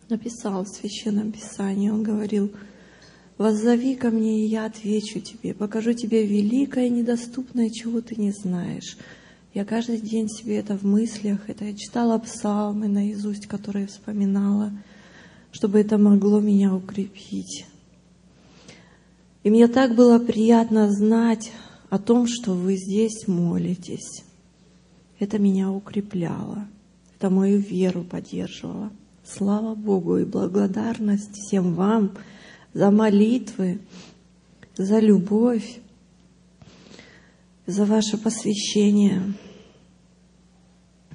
написал 0.10 0.65
в 0.65 0.67
Священном 0.67 1.32
Писании. 1.32 1.89
Он 1.89 2.04
говорил– 2.04 2.52
Воззови 3.38 3.95
ко 3.95 4.12
мне, 4.12 4.45
и 4.45 4.48
я 4.48 4.65
отвечу 4.65 5.19
тебе, 5.19 5.54
покажу 5.54 5.91
тебе 5.91 6.26
великое, 6.26 6.88
недоступное, 6.88 7.69
чего 7.69 8.00
ты 8.00 8.15
не 8.15 8.32
знаешь. 8.32 8.98
Я 9.54 9.65
каждый 9.65 10.00
день 10.00 10.30
себе 10.30 10.58
это 10.58 10.78
в 10.78 10.84
мыслях, 10.84 11.50
это 11.50 11.65
я 11.65 11.74
читала 11.74 12.17
псалмы 12.17 12.88
наизусть, 12.88 13.48
которые 13.48 13.88
вспоминала, 13.88 14.71
чтобы 15.52 15.82
это 15.82 15.98
могло 15.98 16.39
меня 16.39 16.74
укрепить. 16.74 17.65
И 19.43 19.50
мне 19.50 19.67
так 19.67 19.95
было 19.95 20.17
приятно 20.17 20.89
знать 20.89 21.52
о 21.89 22.00
том, 22.00 22.28
что 22.28 22.54
вы 22.54 22.78
здесь 22.78 23.28
молитесь. 23.28 24.24
Это 25.19 25.39
меня 25.39 25.71
укрепляло, 25.71 26.67
это 27.17 27.30
мою 27.30 27.60
веру 27.60 28.06
поддерживало. 28.06 28.91
Слава 29.26 29.76
Богу 29.76 30.17
и 30.19 30.26
благодарность 30.26 31.36
всем 31.36 31.74
вам– 31.74 32.12
за 32.76 32.92
молитвы, 32.92 33.80
за 34.76 35.00
любовь, 35.00 35.80
за 37.66 37.86
ваше 37.86 38.18
посвящение. 38.18 39.34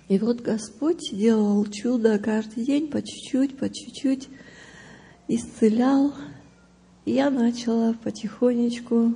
И 0.08 0.18
вот 0.18 0.40
Господь 0.40 1.10
делал 1.12 1.64
чудо 1.66 2.18
каждый 2.18 2.64
день, 2.64 2.88
по 2.88 3.02
чуть-чуть, 3.02 3.58
по 3.58 3.68
чуть-чуть, 3.68 4.28
исцелял. 5.28 6.14
И 7.04 7.12
я 7.12 7.28
начала 7.28 7.92
потихонечку 7.92 9.14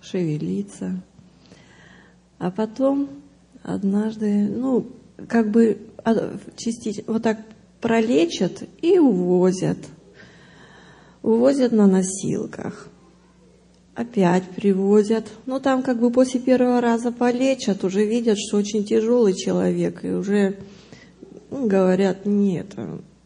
шевелиться. 0.00 1.00
А 2.38 2.50
потом 2.50 3.08
однажды, 3.62 4.48
ну, 4.48 4.90
как 5.28 5.52
бы 5.52 5.78
а, 6.04 6.36
частично, 6.56 7.04
вот 7.06 7.22
так 7.22 7.46
пролечат 7.80 8.64
и 8.82 8.98
увозят– 8.98 9.78
увозят 11.26 11.72
на 11.72 11.88
носилках. 11.88 12.88
Опять 13.96 14.44
привозят. 14.44 15.26
Но 15.44 15.58
там 15.58 15.82
как 15.82 15.98
бы 15.98 16.10
после 16.10 16.38
первого 16.38 16.80
раза 16.80 17.10
полечат, 17.10 17.82
уже 17.82 18.06
видят, 18.06 18.38
что 18.38 18.58
очень 18.58 18.84
тяжелый 18.84 19.34
человек, 19.34 20.04
и 20.04 20.10
уже 20.10 20.56
ну, 21.50 21.66
говорят, 21.66 22.26
нет, 22.26 22.74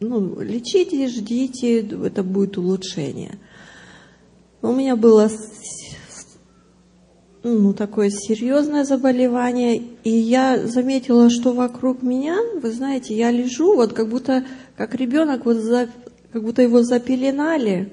ну, 0.01 0.41
лечите, 0.41 1.09
ждите, 1.09 1.81
это 1.81 2.23
будет 2.23 2.57
улучшение. 2.57 3.39
У 4.63 4.73
меня 4.73 4.97
было 4.97 5.31
ну, 7.43 7.75
такое 7.75 8.09
серьезное 8.09 8.85
заболевание, 8.85 9.83
и 10.05 10.11
я 10.11 10.67
заметила, 10.67 11.29
что 11.29 11.53
вокруг 11.53 12.03
меня, 12.03 12.39
вы 12.63 12.71
знаете, 12.71 13.15
я 13.15 13.31
лежу, 13.31 13.75
вот 13.75 13.93
как 13.93 14.09
будто, 14.09 14.45
как 14.77 14.95
ребенок 14.95 15.45
вот 15.45 15.57
как 16.33 16.43
будто 16.43 16.63
его 16.63 16.83
запеленали, 16.83 17.93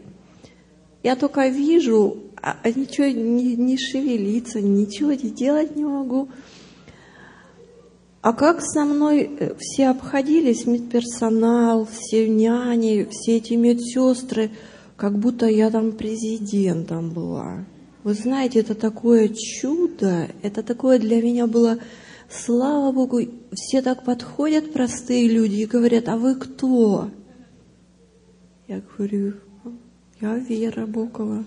Я 1.03 1.15
только 1.15 1.47
вижу, 1.47 2.17
а, 2.41 2.57
а 2.63 2.69
ничего 2.69 3.07
не, 3.07 3.55
не 3.55 3.77
шевелиться, 3.77 4.61
ничего 4.61 5.13
делать 5.13 5.75
не 5.75 5.85
могу. 5.85 6.29
А 8.21 8.33
как 8.33 8.61
со 8.61 8.83
мной 8.83 9.21
э, 9.39 9.53
все 9.57 9.87
обходились, 9.87 10.65
медперсонал, 10.65 11.87
все 11.89 12.27
няни, 12.27 13.07
все 13.09 13.37
эти 13.37 13.53
медсестры, 13.53 14.51
как 14.97 15.17
будто 15.17 15.45
я 15.45 15.69
там 15.69 15.93
президентом 15.93 17.11
была. 17.11 17.65
Вы 18.03 18.13
знаете, 18.13 18.59
это 18.59 18.75
такое 18.75 19.29
чудо, 19.29 20.27
это 20.41 20.63
такое 20.63 20.99
для 20.99 21.21
меня 21.21 21.47
было, 21.47 21.77
слава 22.29 22.91
Богу, 22.91 23.21
все 23.53 23.81
так 23.81 24.03
подходят, 24.03 24.73
простые 24.73 25.27
люди, 25.27 25.61
и 25.61 25.65
говорят, 25.65 26.09
а 26.09 26.17
вы 26.17 26.35
кто? 26.35 27.09
Я 28.67 28.81
говорю, 28.81 29.35
я 30.19 30.37
Вера 30.37 30.85
Бокова. 30.85 31.45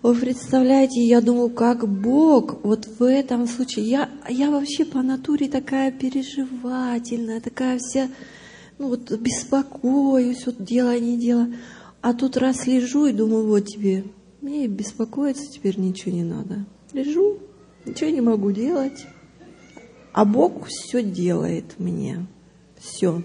Вы 0.00 0.14
представляете, 0.14 1.02
я 1.02 1.20
думаю, 1.20 1.50
как 1.50 1.86
Бог 1.86 2.64
вот 2.64 2.86
в 2.86 3.02
этом 3.02 3.46
случае. 3.46 3.84
Я, 3.84 4.08
я 4.26 4.50
вообще 4.50 4.86
по 4.86 5.02
натуре 5.02 5.48
такая 5.48 5.92
переживательная, 5.92 7.42
такая 7.42 7.78
вся, 7.78 8.08
ну 8.78 8.88
вот 8.88 9.10
беспокоюсь, 9.10 10.46
вот 10.46 10.64
дело 10.64 10.98
не 10.98 11.18
дело. 11.18 11.48
А 12.00 12.14
тут 12.14 12.38
раз 12.38 12.66
лежу 12.66 13.04
и 13.04 13.12
думаю, 13.12 13.46
вот 13.48 13.66
тебе, 13.66 14.04
мне 14.40 14.66
беспокоиться 14.66 15.44
теперь 15.52 15.78
ничего 15.78 16.14
не 16.14 16.24
надо. 16.24 16.64
Лежу, 16.94 17.36
ничего 17.84 18.08
не 18.08 18.22
могу 18.22 18.50
делать. 18.50 19.06
А 20.14 20.24
Бог 20.24 20.68
все 20.68 21.02
делает 21.02 21.78
мне. 21.78 22.26
Все. 22.78 23.22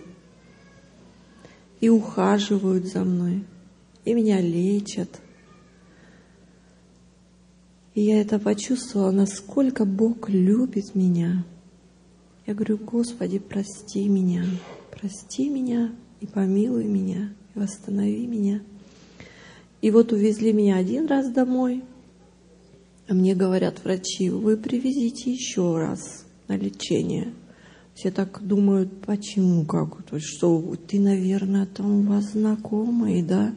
И 1.83 1.89
ухаживают 1.89 2.85
за 2.85 3.03
мной. 3.03 3.43
И 4.05 4.13
меня 4.13 4.39
лечат. 4.39 5.19
И 7.93 8.03
я 8.03 8.21
это 8.21 8.39
почувствовала, 8.39 9.11
насколько 9.11 9.83
Бог 9.83 10.29
любит 10.29 10.95
меня. 10.95 11.43
Я 12.45 12.53
говорю, 12.53 12.77
Господи, 12.77 13.37
прости 13.37 14.07
меня, 14.07 14.45
прости 14.91 15.49
меня 15.49 15.93
и 16.21 16.25
помилуй 16.25 16.85
меня, 16.85 17.33
и 17.53 17.59
восстанови 17.59 18.27
меня. 18.27 18.61
И 19.81 19.91
вот 19.91 20.13
увезли 20.13 20.53
меня 20.53 20.77
один 20.77 21.05
раз 21.07 21.29
домой, 21.33 21.83
а 23.09 23.13
мне 23.13 23.35
говорят 23.35 23.83
врачи, 23.83 24.29
вы 24.29 24.55
привезите 24.55 25.33
еще 25.33 25.77
раз 25.77 26.25
на 26.47 26.55
лечение. 26.55 27.33
Все 27.95 28.09
так 28.09 28.41
думают, 28.41 29.01
почему, 29.05 29.65
как, 29.65 30.03
то 30.03 30.15
есть, 30.15 30.27
что 30.27 30.75
ты, 30.87 30.99
наверное, 30.99 31.67
там 31.67 31.99
у 31.99 32.01
вас 32.03 32.31
знакомые, 32.31 33.23
да? 33.23 33.53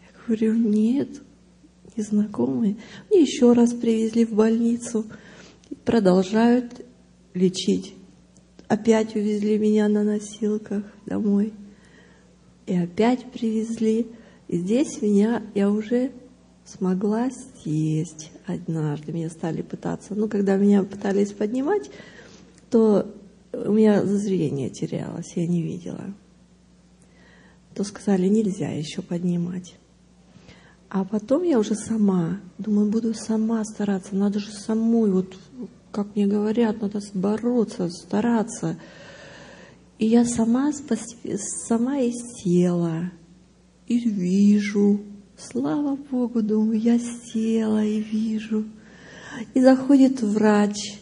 Я 0.00 0.26
говорю, 0.26 0.54
нет, 0.54 1.22
незнакомые. 1.96 2.76
Мне 3.08 3.22
еще 3.22 3.52
раз 3.52 3.72
привезли 3.72 4.24
в 4.24 4.32
больницу. 4.32 5.04
Продолжают 5.84 6.84
лечить. 7.34 7.94
Опять 8.68 9.14
увезли 9.14 9.58
меня 9.58 9.88
на 9.88 10.02
носилках 10.02 10.84
домой. 11.06 11.52
И 12.66 12.74
опять 12.74 13.30
привезли. 13.30 14.08
И 14.48 14.58
здесь 14.58 15.00
меня, 15.02 15.42
я 15.54 15.70
уже 15.70 16.10
смогла 16.64 17.28
съесть 17.30 18.32
однажды. 18.46 19.12
Меня 19.12 19.30
стали 19.30 19.62
пытаться, 19.62 20.14
ну, 20.14 20.28
когда 20.28 20.56
меня 20.56 20.82
пытались 20.82 21.32
поднимать, 21.32 21.90
то 22.70 23.14
у 23.52 23.72
меня 23.72 24.04
зрение 24.04 24.70
терялось, 24.70 25.32
я 25.36 25.46
не 25.46 25.62
видела. 25.62 26.14
То 27.74 27.84
сказали, 27.84 28.28
нельзя 28.28 28.68
еще 28.68 29.02
поднимать. 29.02 29.74
А 30.88 31.04
потом 31.04 31.42
я 31.42 31.58
уже 31.58 31.74
сама, 31.74 32.40
думаю, 32.58 32.90
буду 32.90 33.14
сама 33.14 33.64
стараться, 33.64 34.14
надо 34.14 34.40
же 34.40 34.52
самой, 34.52 35.10
вот 35.10 35.38
как 35.90 36.14
мне 36.14 36.26
говорят, 36.26 36.82
надо 36.82 37.00
бороться, 37.14 37.88
стараться. 37.88 38.78
И 39.98 40.06
я 40.06 40.24
сама, 40.24 40.70
сама 41.68 41.98
и 41.98 42.12
села, 42.12 43.10
и 43.86 43.98
вижу, 43.98 45.00
слава 45.36 45.96
Богу, 45.96 46.42
думаю, 46.42 46.78
я 46.78 46.98
села 46.98 47.84
и 47.84 48.00
вижу. 48.00 48.64
И 49.54 49.62
заходит 49.62 50.20
врач, 50.20 51.00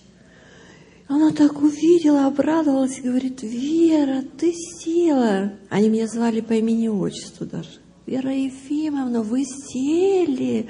она 1.11 1.33
так 1.33 1.61
увидела, 1.61 2.27
обрадовалась 2.27 2.99
и 2.99 3.03
говорит, 3.03 3.43
Вера, 3.43 4.23
ты 4.39 4.53
села. 4.53 5.55
Они 5.69 5.89
меня 5.89 6.07
звали 6.07 6.41
по 6.41 6.53
имени-отчеству 6.53 7.47
даже. 7.47 7.81
Вера 8.07 8.33
Ефимовна, 8.33 9.25
вы 9.25 9.45
сели. 9.45 10.69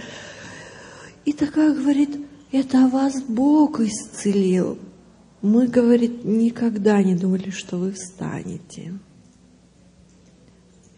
И 1.27 1.35
такая 1.35 1.75
говорит, 1.75 2.17
это 2.53 2.89
вас 2.89 3.23
Бог 3.23 3.81
исцелил. 3.81 4.79
Мы, 5.43 5.67
говорит, 5.67 6.25
никогда 6.25 7.03
не 7.03 7.17
думали, 7.17 7.51
что 7.51 7.77
вы 7.77 7.93
встанете. 7.93 8.95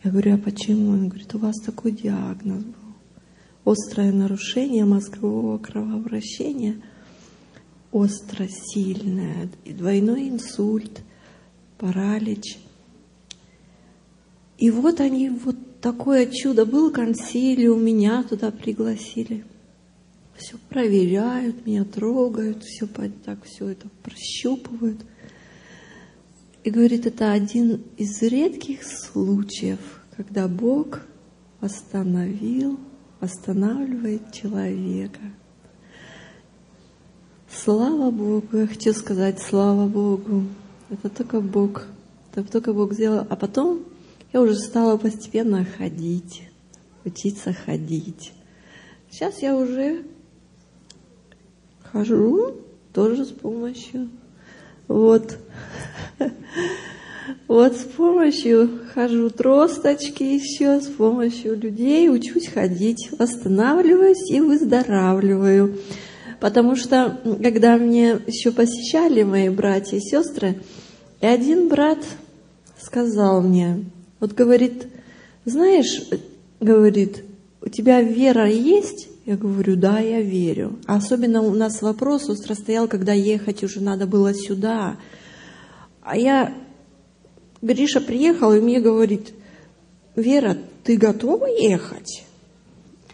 Я 0.05 0.11
говорю, 0.13 0.37
а 0.37 0.39
почему? 0.39 0.93
Он 0.93 1.09
говорит, 1.09 1.35
у 1.35 1.39
вас 1.39 1.57
такой 1.67 1.91
диагноз 1.91 2.63
был. 2.63 3.73
Острое 3.73 4.13
нарушение 4.13 4.85
мозгового 4.85 5.59
кровообращения, 5.59 6.81
остро 7.93 8.49
сильное, 8.49 9.49
двойной 9.65 10.31
инсульт, 10.31 11.03
паралич. 11.79 12.59
И 14.59 14.71
вот 14.71 15.01
они 15.01 15.29
вот 15.29 15.81
такое 15.81 16.27
чудо. 16.27 16.65
Был 16.65 16.91
консилиум, 16.91 17.85
меня 17.85 18.23
туда 18.23 18.51
пригласили. 18.51 19.45
Все 20.37 20.57
проверяют, 20.69 21.67
меня 21.67 21.85
трогают, 21.85 22.65
все 22.65 22.87
так 22.87 23.45
все 23.45 23.69
это 23.69 23.89
прощупывают. 24.03 25.01
И 26.65 26.71
говорит, 26.71 27.07
это 27.07 27.33
один 27.33 27.83
из 27.97 28.23
редких 28.23 28.85
случаев, 28.85 29.81
когда 30.17 30.49
Бог 30.49 31.01
восстановил, 31.61 32.79
восстанавливает 33.21 34.33
человека. 34.33 35.21
Слава 37.55 38.11
Богу, 38.11 38.47
я 38.57 38.67
хочу 38.67 38.95
сказать, 38.95 39.39
слава 39.39 39.87
Богу. 39.87 40.45
Это 40.91 41.11
только 41.11 41.41
Бог, 41.41 41.87
это 42.35 42.51
только 42.51 42.73
Бог 42.73 42.95
сделал. 42.95 43.27
А 43.29 43.37
потом 43.37 43.85
я 44.33 44.41
уже 44.41 44.57
стала 44.57 44.97
постепенно 44.97 45.65
ходить, 45.77 46.49
учиться 47.05 47.53
ходить. 47.53 48.33
Сейчас 49.11 49.43
я 49.43 49.55
уже 49.55 50.03
хожу 51.93 52.55
тоже 52.95 53.27
с 53.27 53.31
помощью. 53.31 54.09
Вот. 54.89 55.37
Вот 57.47 57.77
с 57.77 57.85
помощью 57.85 58.81
хожу 58.95 59.31
тросточки 59.31 60.25
еще, 60.25 60.81
с 60.81 60.89
помощью 60.89 61.57
людей 61.57 62.11
учусь 62.11 62.49
ходить, 62.49 63.11
восстанавливаюсь 63.17 64.29
и 64.29 64.41
выздоравливаю. 64.41 65.79
Потому 66.43 66.75
что, 66.75 67.21
когда 67.41 67.77
мне 67.77 68.19
еще 68.27 68.51
посещали 68.51 69.23
мои 69.23 69.49
братья 69.49 69.97
и 69.97 70.01
сестры, 70.01 70.61
и 71.21 71.27
один 71.27 71.69
брат 71.69 72.01
сказал 72.81 73.43
мне, 73.43 73.85
вот 74.19 74.33
говорит, 74.33 74.89
знаешь, 75.45 76.03
говорит, 76.59 77.23
у 77.61 77.69
тебя 77.69 78.03
вера 78.03 78.51
есть? 78.51 79.09
Я 79.25 79.37
говорю, 79.37 79.77
да, 79.77 80.01
я 80.01 80.21
верю. 80.21 80.81
Особенно 80.87 81.43
у 81.43 81.55
нас 81.55 81.81
вопрос 81.81 82.29
остро 82.29 82.55
стоял, 82.55 82.89
когда 82.89 83.13
ехать 83.13 83.63
уже 83.63 83.81
надо 83.81 84.09
было 84.09 84.35
сюда. 84.35 84.97
А 86.03 86.17
я, 86.17 86.53
Гриша 87.63 88.01
приехал 88.01 88.53
и 88.53 88.59
мне 88.59 88.81
говорит, 88.81 89.33
Вера, 90.17 90.59
ты 90.83 90.97
готова 90.97 91.47
ехать? 91.47 92.25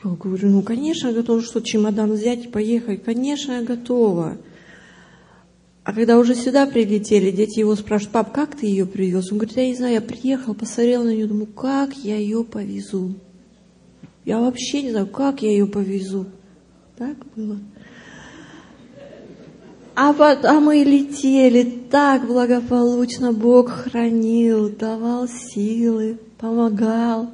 Я 0.04 0.10
говорю, 0.10 0.48
ну, 0.50 0.62
конечно, 0.62 1.08
я 1.08 1.14
готова, 1.14 1.42
что 1.42 1.60
чемодан 1.60 2.12
взять 2.12 2.44
и 2.44 2.48
поехать. 2.48 3.02
Конечно, 3.02 3.52
я 3.52 3.62
готова. 3.62 4.38
А 5.82 5.92
когда 5.92 6.18
уже 6.18 6.34
сюда 6.34 6.66
прилетели, 6.66 7.30
дети 7.30 7.60
его 7.60 7.74
спрашивают, 7.74 8.12
пап, 8.12 8.32
как 8.32 8.56
ты 8.56 8.66
ее 8.66 8.86
привез? 8.86 9.32
Он 9.32 9.38
говорит, 9.38 9.56
я 9.56 9.66
не 9.66 9.74
знаю, 9.74 9.94
я 9.94 10.00
приехал, 10.00 10.54
посмотрел 10.54 11.02
на 11.02 11.08
нее, 11.08 11.26
думаю, 11.26 11.46
как 11.46 11.94
я 11.96 12.16
ее 12.16 12.44
повезу? 12.44 13.14
Я 14.24 14.38
вообще 14.38 14.82
не 14.82 14.90
знаю, 14.90 15.06
как 15.06 15.42
я 15.42 15.50
ее 15.50 15.66
повезу. 15.66 16.26
Так 16.96 17.16
было. 17.34 17.58
А 19.94 20.12
потом 20.12 20.66
мы 20.66 20.76
летели 20.76 21.86
так 21.90 22.26
благополучно, 22.26 23.32
Бог 23.32 23.70
хранил, 23.70 24.68
давал 24.68 25.26
силы, 25.26 26.18
помогал. 26.38 27.30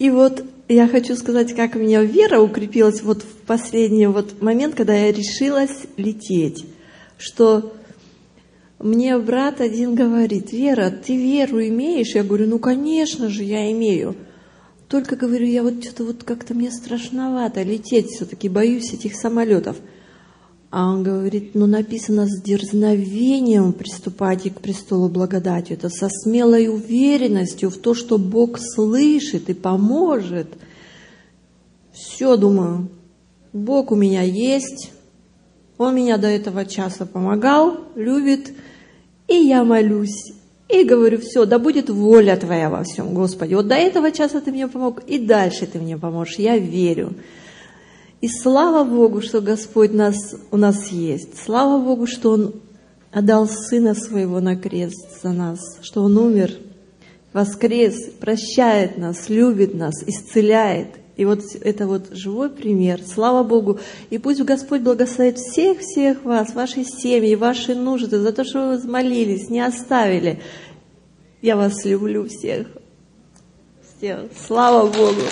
И 0.00 0.08
вот 0.08 0.42
я 0.68 0.88
хочу 0.88 1.14
сказать, 1.14 1.54
как 1.54 1.76
у 1.76 1.78
меня 1.78 2.02
вера 2.02 2.40
укрепилась 2.40 3.02
вот 3.02 3.22
в 3.22 3.46
последний 3.46 4.06
вот 4.06 4.40
момент, 4.40 4.74
когда 4.74 4.94
я 4.94 5.12
решилась 5.12 5.82
лететь, 5.98 6.64
что 7.18 7.74
мне 8.78 9.18
брат 9.18 9.60
один 9.60 9.94
говорит, 9.94 10.52
Вера, 10.52 10.90
ты 10.90 11.14
веру 11.14 11.60
имеешь? 11.60 12.14
Я 12.14 12.24
говорю, 12.24 12.46
ну, 12.46 12.58
конечно 12.58 13.28
же, 13.28 13.44
я 13.44 13.70
имею. 13.72 14.16
Только, 14.88 15.16
говорю, 15.16 15.46
я 15.46 15.62
вот 15.62 15.84
что-то 15.84 16.04
вот 16.04 16.24
как-то 16.24 16.54
мне 16.54 16.70
страшновато 16.70 17.62
лететь 17.62 18.06
все-таки, 18.06 18.48
боюсь 18.48 18.94
этих 18.94 19.16
самолетов. 19.16 19.76
А 20.70 20.88
он 20.88 21.02
говорит, 21.02 21.54
ну 21.54 21.66
написано 21.66 22.26
с 22.28 22.40
дерзновением 22.40 23.72
приступайте 23.72 24.50
к 24.50 24.60
престолу 24.60 25.08
благодати. 25.08 25.72
Это 25.72 25.88
со 25.88 26.08
смелой 26.08 26.68
уверенностью 26.68 27.70
в 27.70 27.78
то, 27.78 27.92
что 27.92 28.18
Бог 28.18 28.58
слышит 28.60 29.50
и 29.50 29.54
поможет. 29.54 30.46
Все, 31.92 32.36
думаю, 32.36 32.88
Бог 33.52 33.90
у 33.90 33.96
меня 33.96 34.22
есть, 34.22 34.92
Он 35.76 35.96
меня 35.96 36.18
до 36.18 36.28
этого 36.28 36.64
часа 36.64 37.04
помогал, 37.04 37.78
любит, 37.96 38.52
и 39.26 39.34
я 39.34 39.64
молюсь. 39.64 40.34
И 40.68 40.84
говорю, 40.84 41.18
все, 41.18 41.46
да 41.46 41.58
будет 41.58 41.90
воля 41.90 42.36
Твоя 42.36 42.70
во 42.70 42.84
всем, 42.84 43.12
Господи. 43.12 43.54
Вот 43.54 43.66
до 43.66 43.74
этого 43.74 44.12
часа 44.12 44.40
Ты 44.40 44.52
мне 44.52 44.68
помог, 44.68 45.02
и 45.08 45.18
дальше 45.18 45.66
Ты 45.66 45.80
мне 45.80 45.98
поможешь, 45.98 46.38
я 46.38 46.56
верю. 46.56 47.14
И 48.20 48.28
слава 48.28 48.84
Богу, 48.84 49.22
что 49.22 49.40
Господь 49.40 49.92
нас, 49.92 50.16
у 50.50 50.56
нас 50.56 50.88
есть. 50.88 51.38
Слава 51.42 51.82
Богу, 51.82 52.06
что 52.06 52.32
Он 52.32 52.54
отдал 53.12 53.48
Сына 53.48 53.94
Своего 53.94 54.40
на 54.40 54.56
крест 54.56 55.22
за 55.22 55.32
нас, 55.32 55.58
что 55.80 56.02
Он 56.02 56.18
умер, 56.18 56.52
воскрес, 57.32 58.10
прощает 58.20 58.98
нас, 58.98 59.28
любит 59.28 59.74
нас, 59.74 60.02
исцеляет. 60.06 60.88
И 61.16 61.24
вот 61.24 61.40
это 61.60 61.86
вот 61.86 62.08
живой 62.12 62.50
пример. 62.50 63.00
Слава 63.02 63.42
Богу. 63.42 63.78
И 64.08 64.18
пусть 64.18 64.40
Господь 64.42 64.80
благословит 64.80 65.38
всех-всех 65.38 66.24
вас, 66.24 66.54
ваши 66.54 66.84
семьи, 66.84 67.34
ваши 67.34 67.74
нужды, 67.74 68.18
за 68.18 68.32
то, 68.32 68.44
что 68.44 68.68
вы 68.68 68.88
молились, 68.88 69.50
не 69.50 69.60
оставили. 69.60 70.40
Я 71.42 71.56
вас 71.56 71.84
люблю 71.84 72.26
всех. 72.26 72.68
Всех. 73.98 74.30
Слава 74.46 74.86
Богу. 74.86 75.22